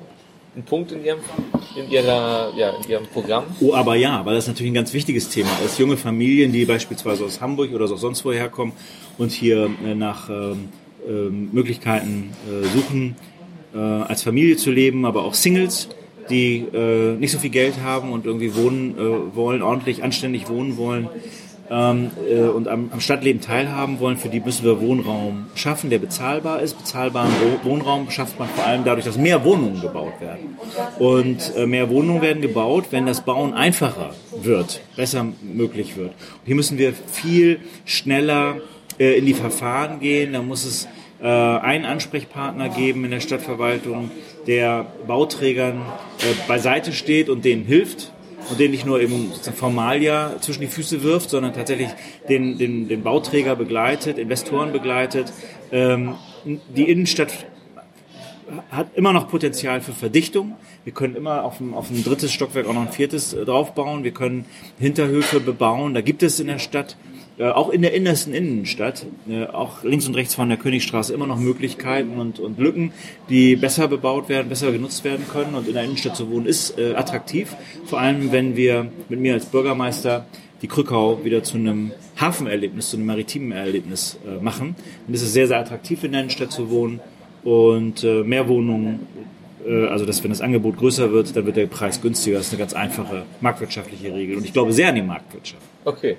ein 0.55 0.63
Punkt 0.63 0.91
in 0.91 1.03
Ihrem, 1.03 1.19
in, 1.75 1.89
ihrer, 1.89 2.51
ja, 2.55 2.71
in 2.71 2.89
Ihrem 2.89 3.05
Programm? 3.07 3.45
Oh, 3.59 3.73
aber 3.73 3.95
ja, 3.95 4.25
weil 4.25 4.35
das 4.35 4.47
natürlich 4.47 4.71
ein 4.71 4.75
ganz 4.75 4.93
wichtiges 4.93 5.29
Thema 5.29 5.49
ist. 5.65 5.77
Junge 5.79 5.97
Familien, 5.97 6.51
die 6.51 6.65
beispielsweise 6.65 7.23
aus 7.25 7.41
Hamburg 7.41 7.71
oder 7.73 7.87
sonst 7.87 8.25
woher 8.25 8.49
kommen 8.49 8.73
und 9.17 9.31
hier 9.31 9.69
äh, 9.85 9.95
nach 9.95 10.29
ähm, 10.29 10.69
äh, 11.07 11.11
Möglichkeiten 11.11 12.31
äh, 12.47 12.65
suchen, 12.67 13.15
äh, 13.73 13.77
als 13.77 14.23
Familie 14.23 14.57
zu 14.57 14.71
leben, 14.71 15.05
aber 15.05 15.23
auch 15.23 15.33
Singles, 15.33 15.89
die 16.29 16.65
äh, 16.73 17.15
nicht 17.15 17.31
so 17.31 17.39
viel 17.39 17.49
Geld 17.49 17.81
haben 17.83 18.11
und 18.11 18.25
irgendwie 18.25 18.55
wohnen 18.55 18.97
äh, 18.97 19.35
wollen, 19.35 19.61
ordentlich, 19.61 20.03
anständig 20.03 20.49
wohnen 20.49 20.77
wollen 20.77 21.09
ähm, 21.69 22.11
äh, 22.27 22.41
und 22.41 22.67
am, 22.67 22.89
am, 22.91 22.99
Stadtleben 22.99 23.41
teilhaben 23.41 23.99
wollen, 23.99 24.17
für 24.17 24.29
die 24.29 24.39
müssen 24.39 24.65
wir 24.65 24.81
Wohnraum 24.81 25.45
schaffen, 25.55 25.89
der 25.89 25.99
bezahlbar 25.99 26.61
ist. 26.61 26.77
Bezahlbaren 26.77 27.31
Wohnraum 27.63 28.09
schafft 28.09 28.39
man 28.39 28.49
vor 28.49 28.65
allem 28.65 28.83
dadurch, 28.83 29.05
dass 29.05 29.17
mehr 29.17 29.43
Wohnungen 29.43 29.81
gebaut 29.81 30.19
werden. 30.19 30.57
Und 30.97 31.53
äh, 31.55 31.67
mehr 31.67 31.89
Wohnungen 31.89 32.21
werden 32.21 32.41
gebaut, 32.41 32.85
wenn 32.91 33.05
das 33.05 33.21
Bauen 33.21 33.53
einfacher 33.53 34.11
wird, 34.41 34.81
besser 34.95 35.27
möglich 35.41 35.95
wird. 35.95 36.09
Und 36.09 36.45
hier 36.45 36.55
müssen 36.55 36.77
wir 36.77 36.93
viel 36.93 37.59
schneller 37.85 38.57
äh, 38.97 39.17
in 39.17 39.25
die 39.25 39.33
Verfahren 39.33 39.99
gehen. 39.99 40.33
Da 40.33 40.41
muss 40.41 40.65
es 40.65 40.87
äh, 41.21 41.27
einen 41.27 41.85
Ansprechpartner 41.85 42.69
geben 42.69 43.05
in 43.05 43.11
der 43.11 43.19
Stadtverwaltung, 43.19 44.09
der 44.47 44.87
Bauträgern 45.05 45.81
äh, 46.19 46.47
beiseite 46.47 46.93
steht 46.93 47.29
und 47.29 47.45
denen 47.45 47.65
hilft 47.65 48.11
und 48.49 48.59
den 48.59 48.71
nicht 48.71 48.85
nur 48.85 48.99
eben 49.01 49.31
Formalia 49.55 50.37
zwischen 50.41 50.61
die 50.61 50.67
Füße 50.67 51.03
wirft, 51.03 51.29
sondern 51.29 51.53
tatsächlich 51.53 51.89
den, 52.27 52.57
den, 52.57 52.87
den 52.87 53.03
Bauträger 53.03 53.55
begleitet, 53.55 54.17
Investoren 54.17 54.71
begleitet. 54.71 55.31
Ähm, 55.71 56.15
die 56.45 56.89
Innenstadt 56.89 57.45
hat 58.71 58.87
immer 58.95 59.13
noch 59.13 59.27
Potenzial 59.27 59.81
für 59.81 59.91
Verdichtung. 59.91 60.55
Wir 60.83 60.93
können 60.93 61.15
immer 61.15 61.43
auf 61.43 61.59
ein, 61.59 61.73
auf 61.73 61.89
ein 61.89 62.03
drittes 62.03 62.31
Stockwerk 62.31 62.67
auch 62.67 62.73
noch 62.73 62.87
ein 62.87 62.91
viertes 62.91 63.33
äh, 63.33 63.45
draufbauen. 63.45 64.03
Wir 64.03 64.11
können 64.11 64.45
Hinterhöfe 64.79 65.39
bebauen. 65.39 65.93
Da 65.93 66.01
gibt 66.01 66.23
es 66.23 66.39
in 66.39 66.47
der 66.47 66.59
Stadt, 66.59 66.97
auch 67.45 67.69
in 67.69 67.81
der 67.81 67.93
innersten 67.93 68.33
Innenstadt, 68.33 69.05
äh, 69.29 69.45
auch 69.45 69.83
links 69.83 70.07
und 70.07 70.15
rechts 70.15 70.35
von 70.35 70.49
der 70.49 70.57
Königstraße 70.57 71.13
immer 71.13 71.27
noch 71.27 71.39
Möglichkeiten 71.39 72.19
und, 72.19 72.39
und 72.39 72.59
Lücken, 72.59 72.91
die 73.29 73.55
besser 73.55 73.87
bebaut 73.87 74.27
werden, 74.29 74.49
besser 74.49 74.71
genutzt 74.71 75.03
werden 75.03 75.25
können. 75.31 75.55
Und 75.55 75.67
in 75.67 75.73
der 75.73 75.83
Innenstadt 75.83 76.15
zu 76.15 76.29
wohnen 76.29 76.45
ist 76.45 76.77
äh, 76.77 76.95
attraktiv. 76.95 77.55
Vor 77.85 77.99
allem, 77.99 78.31
wenn 78.31 78.55
wir 78.55 78.91
mit 79.07 79.19
mir 79.19 79.33
als 79.33 79.45
Bürgermeister 79.45 80.25
die 80.61 80.67
Krückau 80.67 81.23
wieder 81.23 81.43
zu 81.43 81.57
einem 81.57 81.91
Hafenerlebnis, 82.19 82.89
zu 82.89 82.97
einem 82.97 83.05
maritimen 83.05 83.51
Erlebnis 83.51 84.19
äh, 84.27 84.43
machen. 84.43 84.75
Und 85.07 85.13
es 85.13 85.21
ist 85.21 85.33
sehr, 85.33 85.47
sehr 85.47 85.59
attraktiv 85.59 86.03
in 86.03 86.11
der 86.11 86.21
Innenstadt 86.21 86.51
zu 86.51 86.69
wohnen 86.69 86.99
und 87.43 88.03
äh, 88.03 88.23
mehr 88.23 88.47
Wohnungen, 88.47 89.07
äh, 89.65 89.85
also 89.85 90.05
dass 90.05 90.21
wenn 90.23 90.31
das 90.31 90.41
Angebot 90.41 90.77
größer 90.77 91.11
wird, 91.11 91.35
dann 91.35 91.45
wird 91.45 91.55
der 91.55 91.67
Preis 91.67 92.01
günstiger. 92.01 92.37
Das 92.37 92.47
ist 92.47 92.53
eine 92.53 92.59
ganz 92.59 92.73
einfache 92.73 93.23
marktwirtschaftliche 93.41 94.13
Regel 94.13 94.37
und 94.37 94.45
ich 94.45 94.53
glaube 94.53 94.73
sehr 94.73 94.89
an 94.89 94.95
die 94.95 95.01
Marktwirtschaft. 95.01 95.63
Okay. 95.85 96.17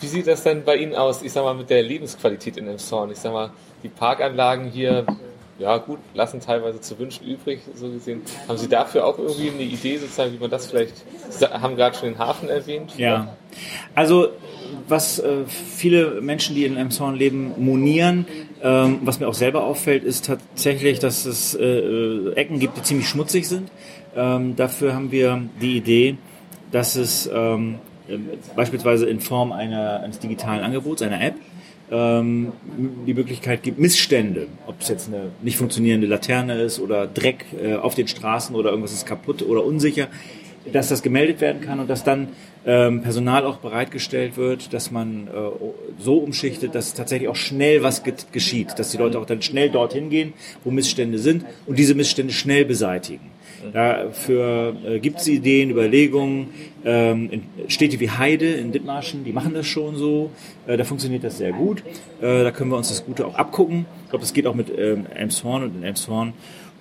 Wie 0.00 0.06
sieht 0.06 0.26
das 0.26 0.42
denn 0.42 0.64
bei 0.64 0.76
Ihnen 0.76 0.94
aus, 0.94 1.22
ich 1.22 1.32
sag 1.32 1.44
mal, 1.44 1.54
mit 1.54 1.68
der 1.68 1.82
Lebensqualität 1.82 2.56
in 2.56 2.66
Emshorn? 2.66 3.10
Ich 3.10 3.18
sag 3.18 3.32
mal, 3.32 3.50
die 3.82 3.88
Parkanlagen 3.88 4.70
hier, 4.70 5.04
ja 5.58 5.76
gut, 5.76 5.98
lassen 6.14 6.40
teilweise 6.40 6.80
zu 6.80 6.98
wünschen 6.98 7.26
übrig, 7.26 7.60
so 7.74 7.90
gesehen. 7.90 8.22
Haben 8.48 8.56
Sie 8.56 8.68
dafür 8.68 9.06
auch 9.06 9.18
irgendwie 9.18 9.50
eine 9.50 9.62
Idee, 9.62 9.98
sozusagen, 9.98 10.32
wie 10.32 10.38
man 10.38 10.50
das 10.50 10.66
vielleicht, 10.66 10.94
Sie 11.28 11.46
haben 11.46 11.76
gerade 11.76 11.96
schon 11.96 12.10
den 12.10 12.18
Hafen 12.18 12.48
erwähnt? 12.48 12.94
Ja, 12.96 13.36
also 13.94 14.28
was 14.88 15.18
äh, 15.18 15.44
viele 15.46 16.20
Menschen, 16.20 16.54
die 16.54 16.64
in 16.64 16.76
Emshorn 16.76 17.14
leben, 17.14 17.52
monieren, 17.58 18.26
ähm, 18.62 19.00
was 19.02 19.20
mir 19.20 19.28
auch 19.28 19.34
selber 19.34 19.64
auffällt, 19.64 20.04
ist 20.04 20.26
tatsächlich, 20.26 20.98
dass 20.98 21.26
es 21.26 21.54
äh, 21.54 21.64
äh, 21.64 22.32
Ecken 22.34 22.58
gibt, 22.58 22.78
die 22.78 22.82
ziemlich 22.82 23.08
schmutzig 23.08 23.48
sind. 23.48 23.70
Ähm, 24.16 24.56
dafür 24.56 24.94
haben 24.94 25.12
wir 25.12 25.42
die 25.60 25.76
Idee, 25.76 26.16
dass 26.72 26.96
es 26.96 27.28
ähm, 27.32 27.74
äh, 27.74 27.89
beispielsweise 28.56 29.06
in 29.06 29.20
Form 29.20 29.52
einer, 29.52 30.00
eines 30.00 30.18
digitalen 30.18 30.62
Angebots, 30.62 31.02
einer 31.02 31.20
App, 31.20 31.34
ähm, 31.90 32.52
die 33.06 33.14
Möglichkeit 33.14 33.62
gibt, 33.62 33.78
Missstände, 33.78 34.46
ob 34.66 34.80
es 34.80 34.88
jetzt 34.88 35.08
eine 35.08 35.32
nicht 35.42 35.56
funktionierende 35.56 36.06
Laterne 36.06 36.60
ist 36.62 36.80
oder 36.80 37.06
Dreck 37.06 37.46
äh, 37.60 37.74
auf 37.74 37.94
den 37.94 38.06
Straßen 38.06 38.54
oder 38.54 38.70
irgendwas 38.70 38.92
ist 38.92 39.06
kaputt 39.06 39.42
oder 39.42 39.64
unsicher, 39.64 40.08
dass 40.72 40.88
das 40.88 41.02
gemeldet 41.02 41.40
werden 41.40 41.60
kann 41.60 41.80
und 41.80 41.90
dass 41.90 42.04
dann 42.04 42.28
ähm, 42.66 43.02
Personal 43.02 43.44
auch 43.46 43.58
bereitgestellt 43.58 44.36
wird, 44.36 44.72
dass 44.74 44.90
man 44.90 45.28
äh, 45.28 45.30
so 45.98 46.18
umschichtet, 46.18 46.74
dass 46.74 46.94
tatsächlich 46.94 47.28
auch 47.28 47.36
schnell 47.36 47.82
was 47.82 48.02
geschieht, 48.32 48.78
dass 48.78 48.90
die 48.90 48.98
Leute 48.98 49.18
auch 49.18 49.26
dann 49.26 49.42
schnell 49.42 49.70
dorthin 49.70 50.10
gehen, 50.10 50.34
wo 50.64 50.70
Missstände 50.70 51.18
sind 51.18 51.44
und 51.66 51.78
diese 51.78 51.94
Missstände 51.94 52.32
schnell 52.32 52.64
beseitigen. 52.64 53.30
Dafür 53.72 54.74
äh, 54.84 54.98
gibt 55.00 55.20
es 55.20 55.28
Ideen, 55.28 55.70
Überlegungen. 55.70 56.48
Ähm, 56.84 57.42
Städte 57.68 58.00
wie 58.00 58.10
Heide 58.10 58.52
in 58.52 58.72
Dithmarschen, 58.72 59.24
die 59.24 59.32
machen 59.32 59.52
das 59.52 59.66
schon 59.66 59.96
so. 59.96 60.30
Äh, 60.66 60.78
da 60.78 60.84
funktioniert 60.84 61.24
das 61.24 61.38
sehr 61.38 61.52
gut. 61.52 61.82
Äh, 62.20 62.42
da 62.42 62.50
können 62.52 62.70
wir 62.70 62.78
uns 62.78 62.88
das 62.88 63.04
Gute 63.04 63.26
auch 63.26 63.34
abgucken. 63.34 63.84
Ich 64.04 64.10
glaube, 64.10 64.22
das 64.22 64.32
geht 64.32 64.46
auch 64.46 64.54
mit 64.54 64.70
ähm, 64.76 65.06
Elmshorn 65.14 65.64
und 65.64 65.76
in 65.76 65.82
Elmshorn 65.82 66.32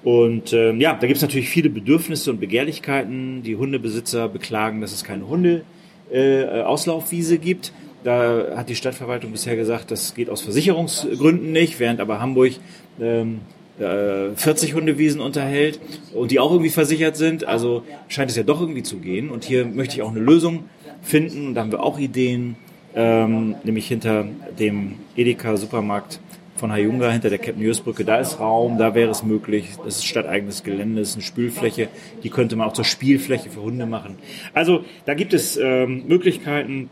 und 0.04 0.54
ähm, 0.54 0.80
ja, 0.80 0.94
da 0.94 1.08
gibt 1.08 1.18
es 1.18 1.22
natürlich 1.22 1.50
viele 1.50 1.70
Bedürfnisse 1.70 2.32
und 2.32 2.40
Begehrlichkeiten. 2.40 3.44
Die 3.44 3.58
Hundebesitzer 3.58 4.30
beklagen, 4.30 4.80
dass 4.82 4.94
es 4.94 5.04
keine 5.04 5.28
Hunde-Auslaufwiese 5.28 7.36
äh, 7.36 7.40
gibt. 7.40 7.74
Da 8.04 8.56
hat 8.56 8.70
die 8.70 8.76
Stadtverwaltung 8.76 9.34
bisher 9.34 9.58
gesagt, 9.58 9.92
das 9.92 10.16
geht 10.16 10.30
aus 10.30 10.42
Versicherungsgründen 10.42 11.52
nicht, 11.52 11.82
während 11.82 12.00
aber 12.00 12.22
Hamburg 12.22 12.54
ähm, 13.02 13.42
äh, 13.78 14.30
40 14.36 14.74
Hundewiesen 14.74 15.20
unterhält 15.20 15.82
und 16.14 16.32
die 16.32 16.40
auch 16.40 16.52
irgendwie 16.52 16.70
versichert 16.70 17.18
sind. 17.18 17.44
Also 17.44 17.84
scheint 18.08 18.32
es 18.32 18.38
ja 18.38 18.44
doch 18.44 18.62
irgendwie 18.62 18.84
zu 18.84 19.00
gehen. 19.00 19.30
Und 19.30 19.44
hier 19.44 19.66
möchte 19.66 19.96
ich 19.96 20.02
auch 20.02 20.12
eine 20.12 20.22
Lösung 20.22 20.64
finden. 21.02 21.56
Da 21.56 21.62
haben 21.62 21.74
wir 21.74 21.84
auch 21.84 22.00
Ideen, 22.00 22.56
ähm, 22.96 23.56
nämlich 23.66 23.90
hinter 23.90 24.28
dem 24.58 24.96
Edeka-Supermarkt 25.18 26.22
von 26.60 26.72
Hayunga 26.72 27.10
hinter 27.10 27.30
der 27.30 27.40
Captain-Brücke, 27.40 28.06
da 28.06 28.20
ist 28.20 28.40
Raum, 28.40 28.78
da 28.78 28.94
wäre 28.94 29.10
es 29.10 29.24
möglich. 29.24 29.70
Das 29.84 29.98
ist 29.98 30.06
stadteigenes 30.06 30.64
Gelände, 30.64 31.02
das 31.02 31.10
ist 31.10 31.16
eine 31.16 31.24
Spülfläche, 31.24 31.88
die 32.24 32.30
könnte 32.30 32.56
man 32.56 32.68
auch 32.68 32.74
zur 32.74 32.86
Spielfläche 32.86 33.50
für 33.50 33.62
Hunde 33.62 33.86
machen. 33.86 34.18
Also 34.54 34.84
da 35.06 35.14
gibt 35.14 35.34
es 35.34 35.58
ähm, 35.58 36.04
Möglichkeiten. 36.08 36.90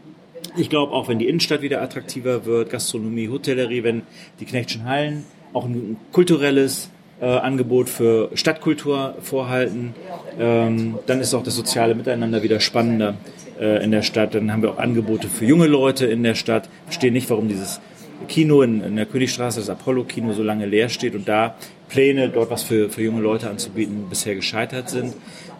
Ich 0.55 0.69
glaube, 0.69 0.93
auch 0.93 1.09
wenn 1.09 1.19
die 1.19 1.27
Innenstadt 1.27 1.61
wieder 1.61 1.81
attraktiver 1.81 2.45
wird, 2.45 2.69
Gastronomie, 2.69 3.29
Hotellerie, 3.29 3.83
wenn 3.83 4.03
die 4.39 4.45
Knechtschen 4.45 4.85
Hallen 4.85 5.25
auch 5.53 5.65
ein 5.65 5.97
kulturelles 6.11 6.89
äh, 7.19 7.25
Angebot 7.25 7.89
für 7.89 8.29
Stadtkultur 8.33 9.15
vorhalten, 9.21 9.93
ähm, 10.39 10.99
dann 11.05 11.19
ist 11.19 11.33
auch 11.33 11.43
das 11.43 11.55
soziale 11.55 11.95
Miteinander 11.95 12.43
wieder 12.43 12.59
spannender 12.59 13.15
äh, 13.59 13.83
in 13.83 13.91
der 13.91 14.01
Stadt. 14.01 14.33
Dann 14.35 14.51
haben 14.51 14.61
wir 14.61 14.71
auch 14.71 14.77
Angebote 14.77 15.27
für 15.27 15.45
junge 15.45 15.67
Leute 15.67 16.05
in 16.05 16.23
der 16.23 16.35
Stadt. 16.35 16.65
Ich 16.65 16.93
verstehe 16.93 17.11
nicht, 17.11 17.29
warum 17.29 17.49
dieses 17.49 17.81
Kino 18.27 18.61
in, 18.61 18.81
in 18.81 18.95
der 18.95 19.05
Königstraße, 19.05 19.59
das 19.59 19.69
Apollo-Kino, 19.69 20.33
so 20.33 20.43
lange 20.43 20.65
leer 20.65 20.89
steht 20.89 21.15
und 21.15 21.27
da 21.27 21.55
Pläne, 21.89 22.29
dort 22.29 22.51
was 22.51 22.63
für, 22.63 22.89
für 22.89 23.01
junge 23.01 23.21
Leute 23.21 23.49
anzubieten, 23.49 24.07
bisher 24.09 24.35
gescheitert 24.35 24.89
sind. 24.89 25.15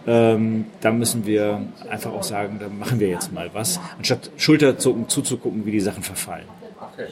Ähm, 0.06 0.66
da 0.82 0.92
müssen 0.92 1.26
wir 1.26 1.62
einfach 1.90 2.12
auch 2.14 2.24
sagen, 2.24 2.58
da 2.60 2.70
machen 2.70 3.00
wir 3.00 3.10
jetzt 3.10 3.32
mal 3.34 3.50
was, 3.54 3.80
anstatt 3.98 4.32
Schulterzucken 4.38 5.10
zuzugucken, 5.10 5.66
wie 5.66 5.72
die 5.72 5.80
Sachen 5.80 6.04
verfallen. 6.04 6.46
Okay. 6.94 7.08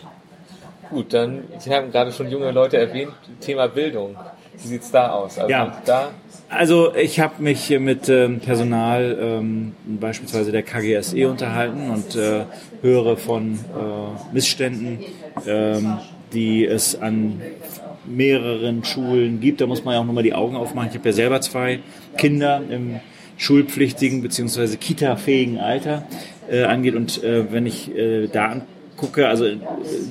Gut, 0.89 1.13
dann, 1.13 1.43
Sie 1.59 1.73
haben 1.73 1.91
gerade 1.91 2.11
schon 2.11 2.29
junge 2.29 2.51
Leute 2.51 2.77
erwähnt, 2.77 3.11
Thema 3.41 3.67
Bildung. 3.67 4.15
Wie 4.61 4.67
sieht 4.67 4.81
es 4.81 4.91
da 4.91 5.11
aus? 5.11 5.37
Also 5.37 5.51
ja. 5.51 5.81
da 5.85 6.11
also 6.49 6.93
ich 6.95 7.19
habe 7.19 7.41
mich 7.41 7.69
mit 7.79 8.07
ähm, 8.07 8.39
Personal 8.39 9.17
ähm, 9.19 9.73
beispielsweise 9.85 10.51
der 10.51 10.61
KGSE 10.63 11.27
unterhalten 11.27 11.89
und 11.89 12.15
äh, 12.15 12.45
höre 12.81 13.17
von 13.17 13.53
äh, 13.53 14.33
Missständen, 14.33 14.99
ähm, 15.47 15.97
die 16.33 16.65
es 16.65 17.01
an 17.01 17.41
mehreren 18.05 18.83
Schulen 18.83 19.39
gibt. 19.39 19.61
Da 19.61 19.65
muss 19.65 19.83
man 19.83 19.95
ja 19.95 20.01
auch 20.01 20.05
nochmal 20.05 20.23
die 20.23 20.33
Augen 20.33 20.55
aufmachen. 20.55 20.89
Ich 20.89 20.97
habe 20.97 21.09
ja 21.09 21.13
selber 21.13 21.41
zwei 21.41 21.79
Kinder 22.17 22.61
im 22.69 22.99
schulpflichtigen 23.37 24.21
bzw. 24.21 24.77
kita-fähigen 24.77 25.57
Alter 25.57 26.03
äh, 26.49 26.63
angeht. 26.63 26.95
Und 26.95 27.23
äh, 27.23 27.51
wenn 27.51 27.65
ich 27.65 27.93
äh, 27.95 28.27
da 28.27 28.61
angucke, 28.95 29.27
also 29.27 29.45
äh, 29.45 29.57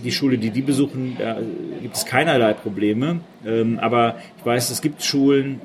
die 0.02 0.12
Schule, 0.12 0.38
die 0.38 0.50
die 0.50 0.62
besuchen, 0.62 1.16
da 1.18 1.38
gibt 1.82 1.96
es 1.96 2.04
keinerlei 2.04 2.52
Probleme. 2.52 3.20
Ähm, 3.44 3.78
aber 3.80 4.16
ich 4.38 4.46
weiß, 4.46 4.70
es 4.70 4.80
gibt 4.80 5.02
Schulen, 5.02 5.60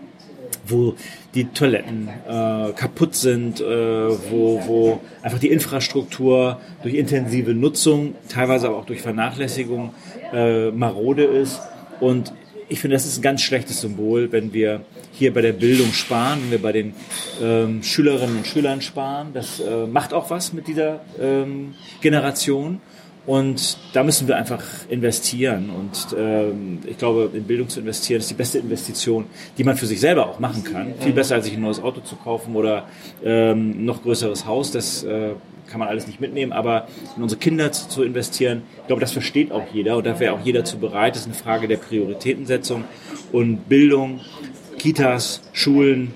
wo 0.66 0.96
die 1.34 1.46
Toiletten 1.46 2.10
äh, 2.28 2.72
kaputt 2.74 3.16
sind, 3.16 3.62
äh, 3.62 3.64
wo, 3.66 4.62
wo 4.66 5.02
einfach 5.22 5.40
die 5.40 5.50
Infrastruktur 5.50 6.60
durch 6.84 6.96
intensive 6.96 7.54
Nutzung, 7.54 8.16
teilweise 8.30 8.68
aber 8.68 8.78
auch 8.78 8.86
durch 8.86 9.02
Vernachlässigung 9.02 9.94
äh, 10.34 10.72
marode 10.72 11.24
ist. 11.24 11.60
Und 12.00 12.34
ich 12.68 12.80
finde, 12.80 12.96
das 12.96 13.06
ist 13.06 13.18
ein 13.18 13.22
ganz 13.22 13.42
schlechtes 13.42 13.82
Symbol, 13.82 14.32
wenn 14.32 14.54
wir 14.54 14.82
hier 15.12 15.34
bei 15.34 15.42
der 15.42 15.54
Bildung 15.54 15.92
sparen, 15.92 16.40
wenn 16.44 16.52
wir 16.52 16.62
bei 16.62 16.72
den 16.72 16.94
ähm, 17.42 17.82
Schülerinnen 17.84 18.38
und 18.38 18.48
Schülern 18.48 18.82
sparen. 18.82 19.30
Das 19.34 19.60
äh, 19.60 19.88
macht 19.88 20.14
auch 20.14 20.30
was 20.30 20.54
mit 20.54 20.68
dieser 20.68 21.02
ähm, 21.20 21.74
Generation. 22.02 22.80
Und 23.26 23.78
da 23.94 24.04
müssen 24.04 24.28
wir 24.28 24.38
einfach 24.38 24.64
investieren. 24.90 25.70
Und 25.70 26.18
ähm, 26.18 26.80
ich 26.86 26.98
glaube, 26.98 27.30
in 27.34 27.44
Bildung 27.44 27.70
zu 27.70 27.80
investieren 27.80 28.20
ist 28.20 28.30
die 28.30 28.36
beste 28.36 28.58
Investition, 28.60 29.26
die 29.58 29.64
man 29.64 29.78
für 29.78 29.86
sich 29.86 30.00
selber 30.00 30.28
auch 30.28 30.40
machen 30.40 30.64
kann. 30.64 30.94
Viel 31.00 31.14
besser, 31.14 31.36
als 31.36 31.46
sich 31.46 31.54
ein 31.54 31.62
neues 31.62 31.82
Auto 31.82 32.02
zu 32.02 32.16
kaufen 32.16 32.56
oder 32.56 32.88
ähm, 33.24 33.86
noch 33.86 34.02
größeres 34.02 34.46
Haus. 34.46 34.72
Das 34.72 35.04
äh, 35.04 35.34
kann 35.70 35.80
man 35.80 35.90
alles 35.90 36.08
nicht 36.08 36.20
mitnehmen. 36.20 36.52
Aber 36.52 36.88
in 37.16 37.22
unsere 37.22 37.40
Kinder 37.40 37.72
zu, 37.72 37.88
zu 37.88 38.04
investieren, 38.04 38.64
ich 38.82 38.88
glaube, 38.88 39.02
das 39.02 39.12
versteht 39.12 39.52
auch 39.52 39.66
jeder. 39.74 39.98
Und 39.98 40.08
da 40.08 40.20
wäre 40.20 40.34
auch 40.34 40.44
jeder 40.44 40.66
zu 40.66 40.80
bereit. 40.80 41.14
Das 41.14 41.22
ist 41.22 41.28
eine 41.28 41.36
Frage 41.36 41.68
der 41.68 41.78
Prioritätensetzung. 41.78 42.86
Und 43.32 43.70
Bildung, 43.70 44.22
Kitas, 44.80 45.42
Schulen, 45.54 46.14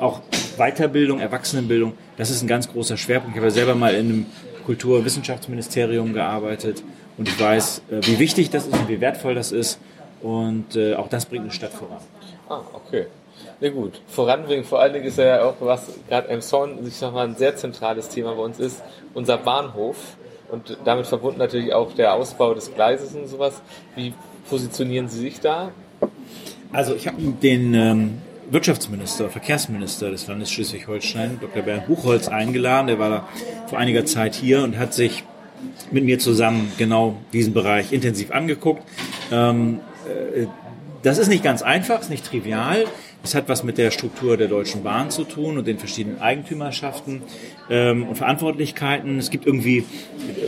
auch 0.00 0.22
Weiterbildung, 0.56 1.20
Erwachsenenbildung, 1.20 1.92
das 2.16 2.30
ist 2.30 2.42
ein 2.42 2.48
ganz 2.48 2.68
großer 2.68 2.96
Schwerpunkt. 2.96 3.36
Ich 3.36 3.40
habe 3.40 3.50
selber 3.50 3.74
mal 3.74 3.94
in 3.94 4.06
einem 4.06 4.26
Kultur- 4.64 4.98
und 4.98 5.04
Wissenschaftsministerium 5.04 6.12
gearbeitet 6.12 6.82
und 7.16 7.28
ich 7.28 7.38
weiß, 7.38 7.82
äh, 7.90 8.06
wie 8.06 8.18
wichtig 8.18 8.50
das 8.50 8.66
ist 8.66 8.74
und 8.74 8.88
wie 8.88 9.00
wertvoll 9.00 9.34
das 9.34 9.52
ist 9.52 9.78
und 10.22 10.76
äh, 10.76 10.94
auch 10.94 11.08
das 11.08 11.26
bringt 11.26 11.44
eine 11.44 11.52
Stadt 11.52 11.72
voran. 11.72 11.98
Ah, 12.48 12.60
okay. 12.72 13.06
Na 13.42 13.68
nee, 13.68 13.70
gut, 13.70 14.00
voranbringen, 14.06 14.64
vor 14.64 14.80
allen 14.80 14.92
Dingen 14.92 15.04
ist 15.04 15.18
ja 15.18 15.44
auch, 15.44 15.54
was 15.60 15.86
gerade 16.08 16.28
Emson, 16.28 16.78
ich 16.86 16.94
sag 16.94 17.12
mal, 17.12 17.26
ein 17.26 17.36
sehr 17.36 17.56
zentrales 17.56 18.08
Thema 18.08 18.34
bei 18.34 18.42
uns 18.42 18.58
ist, 18.58 18.82
unser 19.14 19.38
Bahnhof 19.38 19.96
und 20.50 20.76
damit 20.84 21.06
verbunden 21.06 21.38
natürlich 21.38 21.72
auch 21.72 21.92
der 21.92 22.14
Ausbau 22.14 22.54
des 22.54 22.74
Gleises 22.74 23.14
und 23.14 23.28
sowas. 23.28 23.60
Wie 23.96 24.12
positionieren 24.48 25.08
Sie 25.08 25.20
sich 25.20 25.40
da? 25.40 25.70
Also 26.72 26.94
ich 26.94 27.06
habe 27.06 27.20
den 27.20 27.74
ähm, 27.74 28.18
Wirtschaftsminister, 28.50 29.28
Verkehrsminister 29.30 30.10
des 30.10 30.26
Landes 30.26 30.50
Schleswig-Holstein, 30.50 31.38
Dr. 31.40 31.62
Bernd 31.62 31.86
Buchholz, 31.86 32.28
eingeladen. 32.28 32.88
Der 32.88 32.98
war 32.98 33.28
vor 33.68 33.78
einiger 33.78 34.04
Zeit 34.04 34.34
hier 34.34 34.62
und 34.62 34.78
hat 34.78 34.92
sich 34.92 35.24
mit 35.90 36.04
mir 36.04 36.18
zusammen 36.18 36.72
genau 36.76 37.16
diesen 37.32 37.54
Bereich 37.54 37.92
intensiv 37.92 38.32
angeguckt. 38.32 38.82
Ähm, 39.30 39.80
äh, 40.34 40.46
das 41.02 41.18
ist 41.18 41.28
nicht 41.28 41.44
ganz 41.44 41.62
einfach, 41.62 42.00
ist 42.00 42.10
nicht 42.10 42.26
trivial. 42.26 42.86
Es 43.22 43.34
hat 43.34 43.48
was 43.48 43.62
mit 43.62 43.76
der 43.76 43.90
Struktur 43.90 44.36
der 44.36 44.48
Deutschen 44.48 44.82
Bahn 44.82 45.10
zu 45.10 45.24
tun 45.24 45.58
und 45.58 45.66
den 45.66 45.78
verschiedenen 45.78 46.20
Eigentümerschaften 46.20 47.22
ähm, 47.68 48.08
und 48.08 48.16
Verantwortlichkeiten. 48.16 49.18
Es 49.18 49.30
gibt 49.30 49.46
irgendwie 49.46 49.84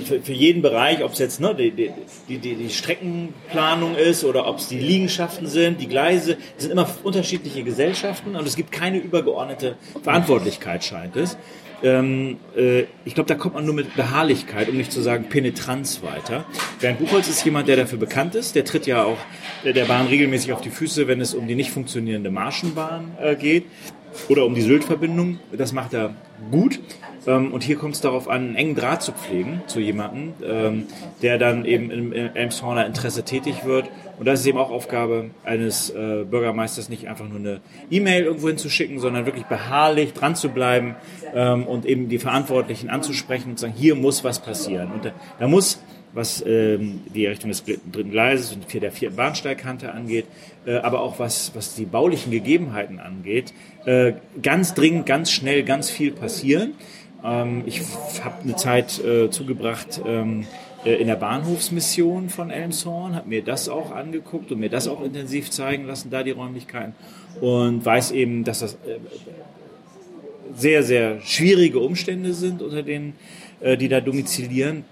für, 0.05 0.33
jeden 0.33 0.63
Bereich, 0.63 1.05
ob 1.05 1.13
es 1.13 1.19
jetzt 1.19 1.41
ne, 1.41 1.55
die, 1.55 1.71
die, 1.71 2.39
die, 2.39 2.55
die 2.55 2.71
Streckenplanung 2.71 3.95
ist 3.95 4.25
oder 4.25 4.47
ob 4.47 4.59
es 4.59 4.69
die 4.69 4.79
Liegenschaften 4.79 5.47
sind, 5.47 5.81
die 5.83 5.89
Gleise, 5.89 6.39
es 6.57 6.65
sind 6.65 6.73
immer 6.73 6.89
unterschiedliche 7.03 7.63
Gesellschaften 7.63 8.37
und 8.37 8.47
es 8.47 8.57
gibt 8.57 8.73
keine 8.73 8.99
übergeordnete 8.99 9.77
Verantwortlichkeit, 10.03 10.83
scheint 10.83 11.17
es. 11.17 11.37
Ähm, 11.83 12.39
äh, 12.57 12.85
ich 13.05 13.15
glaube, 13.15 13.29
da 13.29 13.35
kommt 13.35 13.55
man 13.55 13.65
nur 13.65 13.75
mit 13.75 13.97
Beharrlichkeit, 13.97 14.69
um 14.69 14.77
nicht 14.77 14.93
zu 14.93 15.01
sagen 15.01 15.25
Penetranz 15.29 16.03
weiter. 16.03 16.45
Bernd 16.81 16.99
Buchholz 16.99 17.29
ist 17.29 17.45
jemand, 17.45 17.69
der 17.69 17.77
dafür 17.77 17.99
bekannt 17.99 18.35
ist. 18.35 18.55
Der 18.55 18.65
tritt 18.65 18.87
ja 18.87 19.05
auch 19.05 19.19
der 19.65 19.85
Bahn 19.85 20.07
regelmäßig 20.07 20.53
auf 20.53 20.61
die 20.61 20.71
Füße, 20.71 21.09
wenn 21.09 21.21
es 21.21 21.35
um 21.35 21.47
die 21.49 21.55
nicht 21.55 21.71
funktionierende 21.71 22.31
Marschenbahn 22.31 23.17
äh, 23.21 23.37
geht 23.37 23.65
oder 24.29 24.45
um 24.47 24.55
die 24.55 24.63
Sylt-Verbindung. 24.63 25.39
Das 25.53 25.73
macht 25.73 25.95
er 25.95 26.15
gut. 26.51 26.81
Ähm, 27.27 27.53
und 27.53 27.63
hier 27.63 27.77
kommt 27.77 27.95
es 27.95 28.01
darauf 28.01 28.29
an, 28.29 28.49
einen 28.49 28.57
engen 28.57 28.75
Draht 28.75 29.03
zu 29.03 29.13
pflegen 29.13 29.63
zu 29.67 29.81
jemandem, 29.81 30.35
ähm, 30.45 30.87
der 31.23 31.39
dann 31.39 31.65
eben 31.65 31.91
im 31.91 32.13
Elmshorner 32.13 32.87
Interesse 32.87 33.25
tätig 33.25 33.65
wird. 33.65 33.91
Und 34.19 34.27
das 34.27 34.41
ist 34.41 34.47
eben 34.47 34.59
auch 34.59 34.71
Aufgabe 34.71 35.31
eines 35.45 35.91
äh, 35.91 36.25
Bürgermeisters, 36.25 36.89
nicht 36.89 37.09
einfach 37.09 37.29
nur 37.29 37.39
eine 37.39 37.61
E-Mail 37.91 38.25
irgendwo 38.25 38.49
hinzuschicken, 38.49 38.99
sondern 38.99 39.27
wirklich 39.27 39.47
beharrlich 39.47 40.13
dran 40.13 40.37
zu 40.37 40.49
bleiben 40.49 40.97
ähm, 41.35 41.67
und 41.67 41.87
eben 41.87 42.09
die 42.09 42.19
Verantwortlichen 42.19 42.91
anzusprechen 42.91 43.51
und 43.51 43.59
zu 43.59 43.67
sagen, 43.67 43.75
hier 43.77 43.95
muss 43.95 44.25
was 44.25 44.41
passieren. 44.41 44.93
Und 44.93 45.05
da, 45.05 45.11
da 45.39 45.49
muss 45.49 45.81
was 46.15 46.45
ähm, 46.47 47.01
die 47.15 47.25
Errichtung 47.25 47.51
des 47.51 47.65
dritten 47.65 48.11
Gleises 48.11 48.53
und 48.53 48.73
der 48.73 48.93
vierten 48.93 49.17
Bahnsteigkante 49.17 49.93
angeht, 49.93 50.27
äh, 50.67 50.77
aber 50.77 51.01
auch 51.01 51.19
was, 51.19 51.53
was 51.55 51.75
die 51.75 51.87
baulichen 51.87 52.31
Gegebenheiten 52.31 53.01
angeht, 53.01 53.55
äh, 53.87 54.13
ganz 54.43 54.75
dringend, 54.75 55.07
ganz 55.07 55.31
schnell, 55.31 55.63
ganz 55.63 55.91
viel 55.91 56.13
passieren. 56.13 56.75
Ähm, 57.25 57.63
ich 57.67 57.81
habe 58.25 58.43
eine 58.43 58.57
Zeit 58.57 59.03
äh, 59.05 59.31
zugebracht 59.31 60.01
ähm, 60.07 60.47
äh, 60.85 60.95
in 60.95 61.07
der 61.07 61.17
Bahnhofsmission 61.17 62.29
von 62.29 62.51
Elmshorn, 62.51 63.15
habe 63.15 63.29
mir 63.29 63.43
das 63.43 63.69
auch 63.69 63.93
angeguckt 63.93 64.51
und 64.53 64.61
mir 64.61 64.71
das 64.71 64.89
auch 64.89 65.03
intensiv 65.03 65.51
zeigen 65.51 65.87
lassen, 65.87 66.11
da 66.11 66.23
die 66.23 66.33
Räumlichkeiten 66.33 66.95
und 67.41 67.85
weiß 67.85 68.11
eben, 68.13 68.45
dass 68.45 68.61
das 68.61 68.75
äh, 68.75 68.99
sehr, 70.55 70.83
sehr 70.83 71.21
schwierige 71.21 71.79
Umstände 71.79 72.35
sind, 72.35 72.63
unter 72.63 72.83
denen 72.83 73.15
äh, 73.61 73.77
die 73.77 73.89
da 73.89 74.01
domizilieren 74.01 74.85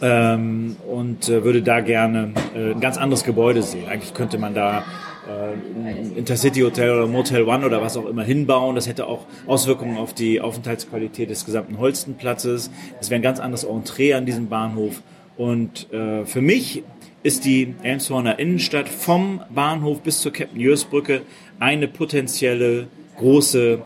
ähm, 0.00 0.76
und 0.88 1.28
äh, 1.28 1.42
würde 1.42 1.62
da 1.62 1.80
gerne 1.80 2.32
äh, 2.54 2.72
ein 2.72 2.80
ganz 2.80 2.96
anderes 2.96 3.24
Gebäude 3.24 3.62
sehen. 3.62 3.88
Eigentlich 3.88 4.14
könnte 4.14 4.38
man 4.38 4.54
da 4.54 4.84
äh, 5.28 6.18
Intercity 6.18 6.60
Hotel 6.60 6.90
oder 6.90 7.06
Motel 7.06 7.44
One 7.44 7.64
oder 7.66 7.82
was 7.82 7.96
auch 7.96 8.06
immer 8.06 8.24
hinbauen. 8.24 8.74
Das 8.74 8.88
hätte 8.88 9.06
auch 9.06 9.26
Auswirkungen 9.46 9.96
auf 9.96 10.14
die 10.14 10.40
Aufenthaltsqualität 10.40 11.30
des 11.30 11.44
gesamten 11.44 11.78
Holstenplatzes. 11.78 12.70
Es 13.00 13.10
wäre 13.10 13.20
ein 13.20 13.22
ganz 13.22 13.40
anderes 13.40 13.64
Entree 13.64 14.14
an 14.14 14.26
diesem 14.26 14.48
Bahnhof. 14.48 15.02
Und 15.36 15.92
äh, 15.92 16.24
für 16.24 16.40
mich 16.40 16.82
ist 17.22 17.44
die 17.44 17.74
Elmshorner 17.82 18.38
Innenstadt 18.38 18.88
vom 18.88 19.40
Bahnhof 19.50 20.00
bis 20.00 20.20
zur 20.20 20.32
Captain 20.32 20.60
Jörs 20.60 20.84
Brücke 20.84 21.22
eine 21.60 21.88
potenzielle 21.88 22.88
große 23.18 23.80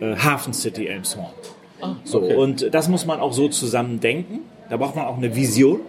äh, 0.00 0.16
Hafencity 0.16 0.86
Elmshorn. 0.86 1.32
Ah, 1.80 1.92
okay. 1.92 1.98
so, 2.04 2.20
und 2.20 2.74
das 2.74 2.88
muss 2.88 3.06
man 3.06 3.20
auch 3.20 3.32
so 3.32 3.48
zusammen 3.48 4.00
denken. 4.00 4.40
Da 4.68 4.76
braucht 4.76 4.96
man 4.96 5.06
auch 5.06 5.16
eine 5.16 5.34
Vision. 5.34 5.80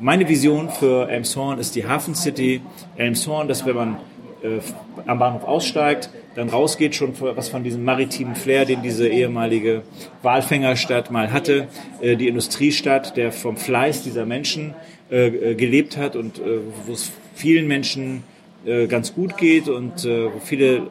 Meine 0.00 0.28
Vision 0.28 0.68
für 0.68 1.08
Elmshorn 1.08 1.58
ist 1.58 1.74
die 1.74 1.86
Hafen 1.86 2.14
City 2.14 2.60
Elmshorn, 2.96 3.48
dass 3.48 3.66
wenn 3.66 3.74
man 3.74 3.96
äh, 4.42 4.60
am 5.06 5.18
Bahnhof 5.18 5.44
aussteigt, 5.44 6.10
dann 6.34 6.48
rausgeht 6.48 6.94
schon 6.94 7.14
was 7.20 7.48
von 7.48 7.64
diesem 7.64 7.84
maritimen 7.84 8.36
Flair, 8.36 8.64
den 8.64 8.82
diese 8.82 9.08
ehemalige 9.08 9.82
Walfängerstadt 10.22 11.10
mal 11.10 11.32
hatte, 11.32 11.68
äh, 12.00 12.16
die 12.16 12.28
Industriestadt, 12.28 13.16
der 13.16 13.32
vom 13.32 13.56
Fleiß 13.56 14.02
dieser 14.04 14.26
Menschen 14.26 14.74
äh, 15.10 15.26
äh 15.26 15.54
gelebt 15.54 15.96
hat 15.96 16.16
und 16.16 16.38
äh, 16.38 16.60
wo 16.86 16.92
es 16.92 17.10
vielen 17.34 17.66
Menschen 17.66 18.22
äh, 18.64 18.86
ganz 18.86 19.14
gut 19.14 19.36
geht 19.36 19.68
und 19.68 20.04
wo 20.04 20.40
viele 20.44 20.82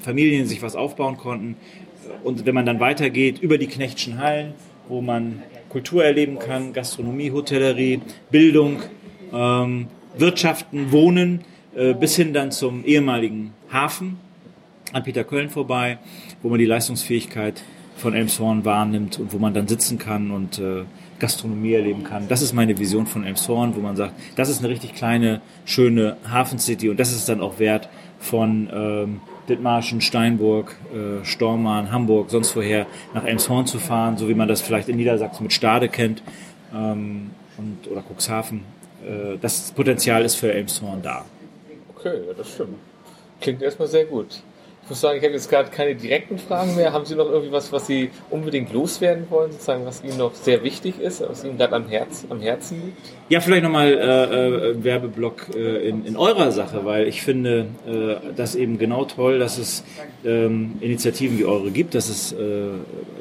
Familien 0.00 0.46
sich 0.46 0.62
was 0.62 0.76
aufbauen 0.76 1.16
konnten. 1.16 1.56
Und 2.22 2.46
wenn 2.46 2.54
man 2.54 2.66
dann 2.66 2.80
weitergeht 2.80 3.38
über 3.40 3.58
die 3.58 3.66
Knechtschen 3.66 4.18
Hallen, 4.18 4.54
wo 4.88 5.00
man 5.00 5.42
Kultur 5.68 6.04
erleben 6.04 6.38
kann, 6.38 6.72
Gastronomie, 6.72 7.32
Hotellerie, 7.32 8.00
Bildung, 8.30 8.82
ähm, 9.32 9.88
Wirtschaften, 10.16 10.92
Wohnen, 10.92 11.40
bis 11.98 12.16
hin 12.16 12.32
dann 12.32 12.52
zum 12.52 12.84
ehemaligen 12.84 13.52
Hafen 13.72 14.18
an 14.92 15.02
Peter 15.02 15.24
Köln 15.24 15.50
vorbei, 15.50 15.98
wo 16.42 16.48
man 16.48 16.58
die 16.58 16.66
Leistungsfähigkeit 16.66 17.62
von 17.96 18.14
Elmshorn 18.14 18.64
wahrnimmt 18.64 19.18
und 19.18 19.32
wo 19.32 19.38
man 19.38 19.54
dann 19.54 19.68
sitzen 19.68 19.98
kann 19.98 20.30
und 20.30 20.58
äh, 20.58 20.84
Gastronomie 21.18 21.74
erleben 21.74 22.04
kann. 22.04 22.28
Das 22.28 22.42
ist 22.42 22.52
meine 22.52 22.78
Vision 22.78 23.06
von 23.06 23.24
Elmshorn, 23.24 23.76
wo 23.76 23.80
man 23.80 23.96
sagt, 23.96 24.14
das 24.36 24.48
ist 24.48 24.58
eine 24.58 24.68
richtig 24.68 24.94
kleine, 24.94 25.40
schöne 25.64 26.16
Hafencity 26.28 26.88
und 26.88 26.98
das 26.98 27.12
ist 27.12 27.28
dann 27.28 27.40
auch 27.40 27.58
wert 27.58 27.88
von 28.18 28.68
ähm, 28.72 29.20
Dithmarschen, 29.48 30.00
Steinburg, 30.00 30.76
äh, 30.92 31.24
Stormarn, 31.24 31.92
Hamburg, 31.92 32.30
sonst 32.30 32.56
woher 32.56 32.86
nach 33.14 33.24
Elmshorn 33.24 33.66
zu 33.66 33.78
fahren, 33.78 34.16
so 34.16 34.28
wie 34.28 34.34
man 34.34 34.48
das 34.48 34.60
vielleicht 34.60 34.88
in 34.88 34.96
Niedersachsen 34.96 35.44
mit 35.44 35.52
Stade 35.52 35.88
kennt 35.88 36.22
ähm, 36.74 37.30
und, 37.56 37.90
oder 37.90 38.02
Cuxhaven. 38.02 38.62
Äh, 39.06 39.38
das 39.40 39.72
Potenzial 39.72 40.24
ist 40.24 40.36
für 40.36 40.52
Elmshorn 40.52 41.02
da. 41.02 41.24
Okay, 42.04 42.18
ja, 42.26 42.34
das 42.36 42.52
stimmt. 42.52 42.76
Klingt 43.40 43.62
erstmal 43.62 43.88
sehr 43.88 44.04
gut. 44.04 44.42
Ich 44.82 44.90
muss 44.90 45.00
sagen, 45.00 45.16
ich 45.16 45.24
habe 45.24 45.32
jetzt 45.32 45.48
gerade 45.48 45.70
keine 45.70 45.94
direkten 45.94 46.36
Fragen 46.36 46.76
mehr. 46.76 46.92
Haben 46.92 47.06
Sie 47.06 47.14
noch 47.14 47.30
irgendwie 47.30 47.52
was, 47.52 47.72
was 47.72 47.86
Sie 47.86 48.10
unbedingt 48.28 48.70
loswerden 48.70 49.24
wollen, 49.30 49.50
sozusagen, 49.50 49.86
was 49.86 50.04
Ihnen 50.04 50.18
noch 50.18 50.34
sehr 50.34 50.62
wichtig 50.62 51.00
ist, 51.00 51.22
was 51.22 51.42
Ihnen 51.42 51.56
gerade 51.56 51.74
am, 51.74 51.88
Herz, 51.88 52.26
am 52.28 52.42
Herzen 52.42 52.82
liegt? 52.84 52.98
Ja, 53.30 53.40
vielleicht 53.40 53.62
nochmal 53.62 53.94
äh, 53.94 54.72
äh, 54.72 54.84
Werbeblock 54.84 55.54
äh, 55.54 55.88
in, 55.88 56.04
in 56.04 56.18
eurer 56.18 56.52
Sache, 56.52 56.84
weil 56.84 57.08
ich 57.08 57.22
finde 57.22 57.68
äh, 57.86 58.34
das 58.36 58.54
eben 58.54 58.76
genau 58.76 59.06
toll, 59.06 59.38
dass 59.38 59.56
es 59.56 59.84
ähm, 60.22 60.76
Initiativen 60.80 61.38
wie 61.38 61.46
eure 61.46 61.70
gibt, 61.70 61.94
dass 61.94 62.10
es 62.10 62.32
äh, 62.32 62.66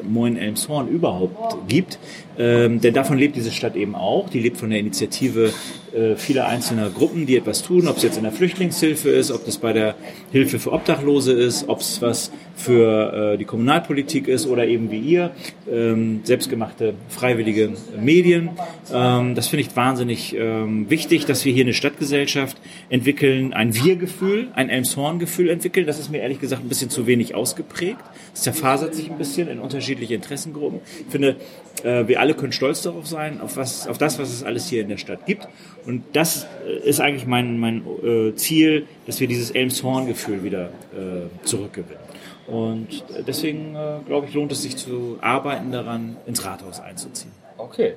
Moin 0.04 0.36
Elmshorn 0.36 0.90
überhaupt 0.90 1.70
gibt. 1.70 1.98
Ähm, 2.38 2.82
denn 2.82 2.94
davon 2.94 3.18
lebt 3.18 3.38
diese 3.38 3.52
Stadt 3.52 3.78
eben 3.78 3.96
auch. 3.96 4.28
Die 4.28 4.42
lebt 4.42 4.58
von 4.58 4.70
der 4.70 4.80
Initiative 4.80 5.54
äh, 5.94 6.16
vieler 6.16 6.48
einzelner 6.48 6.90
Gruppen, 6.90 7.26
die 7.26 7.38
etwas 7.38 7.62
tun, 7.64 7.88
ob 7.88 7.98
es 7.98 8.04
jetzt 8.04 8.18
in 8.18 8.24
der 8.24 8.32
Flüchtlingshilfe 8.32 9.10
ist, 9.10 9.32
ob 9.32 9.46
das 9.46 9.58
bei 9.58 9.74
der 9.74 9.96
Hilfe 10.32 10.60
für 10.60 10.72
Obdachlose 10.72 11.34
ist, 11.34 11.70
ob 11.70 11.82
es 11.82 12.02
was 12.02 12.32
für 12.56 13.34
äh, 13.34 13.38
die 13.38 13.46
Kommunalpolitik 13.46 14.28
ist 14.28 14.48
oder 14.48 14.66
eben 14.66 14.92
wie 14.92 15.00
ihr, 15.00 15.32
ähm, 15.72 16.22
selbstgemachte 16.24 16.94
freiwillige 17.10 17.72
Medien. 18.00 18.50
Ähm, 18.94 19.36
das 19.36 19.48
finde 19.48 19.62
ich 19.62 19.76
wahnsinnig 19.76 20.36
ähm, 20.36 20.90
wichtig, 20.90 21.26
dass 21.26 21.46
wir 21.46 21.54
hier 21.54 21.66
eine 21.66 21.74
Stadtgesellschaft 21.74 22.58
entwickeln, 22.90 23.54
ein 23.54 23.74
Wir-Gefühl, 23.74 24.48
ein 24.54 24.70
Elmshorn-Gefühl 24.70 25.50
entwickeln. 25.50 25.88
Das 25.88 26.00
ist 26.00 26.12
mir 26.12 26.20
ehrlich 26.20 26.40
gesagt 26.40 26.64
ein 26.64 26.70
bisschen 26.70 26.90
zu 26.90 27.08
wenig 27.08 27.36
ausgeprägt. 27.36 28.02
Es 28.34 28.42
zerfasert 28.42 28.94
sich 28.96 29.10
ein 29.10 29.18
bisschen 29.18 29.48
in 29.48 29.60
unterschiedliche 29.60 30.16
Interessengruppen. 30.16 30.80
Ich 31.06 31.12
finde, 31.12 31.36
äh, 31.84 32.08
wir 32.08 32.20
alle 32.20 32.34
können 32.34 32.52
stolz 32.52 32.82
darauf 32.82 33.08
sein, 33.08 33.42
auf, 33.42 33.58
was, 33.58 33.88
auf 33.88 33.98
das, 33.98 34.20
was 34.20 34.32
es 34.32 34.44
alles 34.44 34.68
hier 34.68 34.82
in 34.82 34.90
der 34.90 34.98
Stadt 34.98 35.26
gibt. 35.26 35.48
Und 35.86 36.04
das 36.14 36.48
äh, 36.68 36.88
ist 36.88 37.02
eigentlich 37.02 37.26
mein, 37.26 37.60
mein 37.60 37.84
äh, 38.04 38.36
Ziel, 38.36 38.86
dass 39.06 39.20
wir 39.20 39.28
dieses 39.28 39.52
Elmshorn-Gefühl 39.52 40.44
wieder 40.44 40.66
äh, 40.94 41.46
zurückgewinnen. 41.46 42.13
Und 42.48 43.04
deswegen, 43.26 43.76
äh, 43.76 44.00
glaube 44.06 44.28
ich, 44.28 44.34
lohnt 44.34 44.52
es 44.52 44.62
sich 44.62 44.76
zu 44.78 45.18
arbeiten 45.22 45.72
daran, 45.72 46.18
ins 46.26 46.44
Rathaus 46.46 46.80
einzuziehen. 46.80 47.32
Okay. 47.58 47.94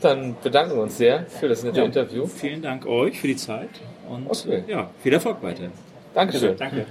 Dann 0.00 0.36
bedanken 0.42 0.76
wir 0.76 0.82
uns 0.82 0.96
sehr 0.96 1.26
für 1.26 1.48
das 1.48 1.62
nette 1.62 1.80
ja, 1.80 1.84
Interview. 1.84 2.26
Vielen 2.26 2.62
Dank 2.62 2.86
euch 2.86 3.20
für 3.20 3.26
die 3.26 3.36
Zeit 3.36 3.68
und 4.08 4.30
okay. 4.30 4.64
ja, 4.66 4.90
viel 5.02 5.12
Erfolg 5.12 5.38
weiterhin. 5.42 5.72
Dankeschön. 6.14 6.56
Danke. 6.56 6.86